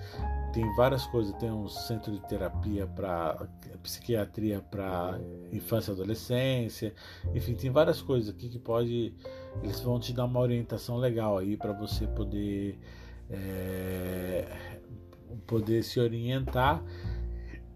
tem 0.53 0.63
várias 0.75 1.05
coisas, 1.07 1.33
tem 1.35 1.51
um 1.51 1.67
centro 1.67 2.11
de 2.11 2.19
terapia 2.27 2.85
para 2.85 3.47
psiquiatria 3.81 4.61
para 4.61 5.19
infância 5.51 5.91
e 5.91 5.93
adolescência, 5.93 6.93
enfim, 7.33 7.55
tem 7.55 7.71
várias 7.71 8.01
coisas 8.01 8.29
aqui 8.33 8.49
que 8.49 8.59
pode, 8.59 9.15
eles 9.63 9.79
vão 9.79 9.99
te 9.99 10.13
dar 10.13 10.25
uma 10.25 10.39
orientação 10.39 10.97
legal 10.97 11.37
aí 11.37 11.57
para 11.57 11.73
você 11.73 12.05
poder 12.07 12.79
é, 13.29 14.45
poder 15.47 15.83
se 15.83 15.99
orientar 15.99 16.83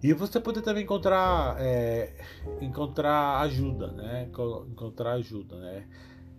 e 0.03 0.13
você 0.13 0.39
poder 0.39 0.61
também 0.61 0.83
encontrar 0.83 1.55
é, 1.59 2.13
encontrar 2.61 3.39
ajuda, 3.41 3.87
né? 3.87 4.29
Encontrar 4.69 5.13
ajuda, 5.13 5.57
né? 5.57 5.87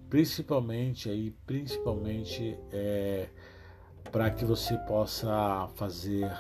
Principalmente 0.09 1.11
aí, 1.11 1.33
principalmente 1.45 2.57
é, 2.71 3.29
para 4.11 4.31
que 4.31 4.45
você 4.45 4.77
possa 4.79 5.69
fazer 5.75 6.31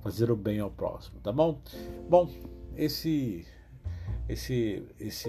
fazer 0.00 0.30
o 0.30 0.36
bem 0.36 0.60
ao 0.60 0.70
próximo, 0.70 1.20
tá 1.20 1.30
bom? 1.30 1.60
Bom, 2.08 2.30
esse 2.76 3.46
esse 4.28 4.82
esse 4.98 5.28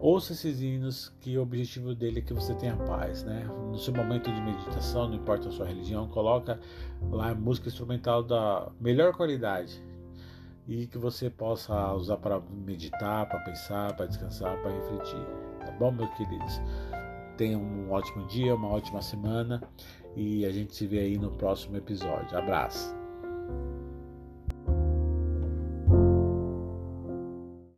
Ouça 0.00 0.32
esses 0.32 0.60
hinos 0.60 1.12
que 1.20 1.36
o 1.36 1.42
objetivo 1.42 1.92
dele 1.92 2.20
é 2.20 2.22
que 2.22 2.32
você 2.32 2.54
tenha 2.54 2.76
paz, 2.76 3.24
né? 3.24 3.44
No 3.44 3.76
seu 3.78 3.92
momento 3.92 4.32
de 4.32 4.40
meditação, 4.40 5.08
não 5.08 5.16
importa 5.16 5.48
a 5.48 5.50
sua 5.50 5.66
religião, 5.66 6.06
coloca 6.08 6.60
lá 7.10 7.34
música 7.34 7.68
instrumental 7.68 8.22
da 8.22 8.68
melhor 8.80 9.12
qualidade 9.14 9.82
e 10.68 10.86
que 10.86 10.98
você 10.98 11.28
possa 11.28 11.92
usar 11.94 12.16
para 12.18 12.40
meditar, 12.40 13.28
para 13.28 13.40
pensar, 13.40 13.96
para 13.96 14.06
descansar, 14.06 14.56
para 14.62 14.70
refletir. 14.70 15.26
Tá 15.58 15.72
bom, 15.72 15.90
meus 15.90 16.10
queridos? 16.14 16.60
Tenham 17.38 17.62
um 17.62 17.92
ótimo 17.92 18.26
dia, 18.26 18.54
uma 18.54 18.68
ótima 18.68 19.00
semana 19.00 19.62
e 20.16 20.44
a 20.44 20.50
gente 20.50 20.74
se 20.74 20.86
vê 20.88 20.98
aí 20.98 21.16
no 21.16 21.30
próximo 21.30 21.76
episódio. 21.76 22.36
Abraço. 22.36 22.97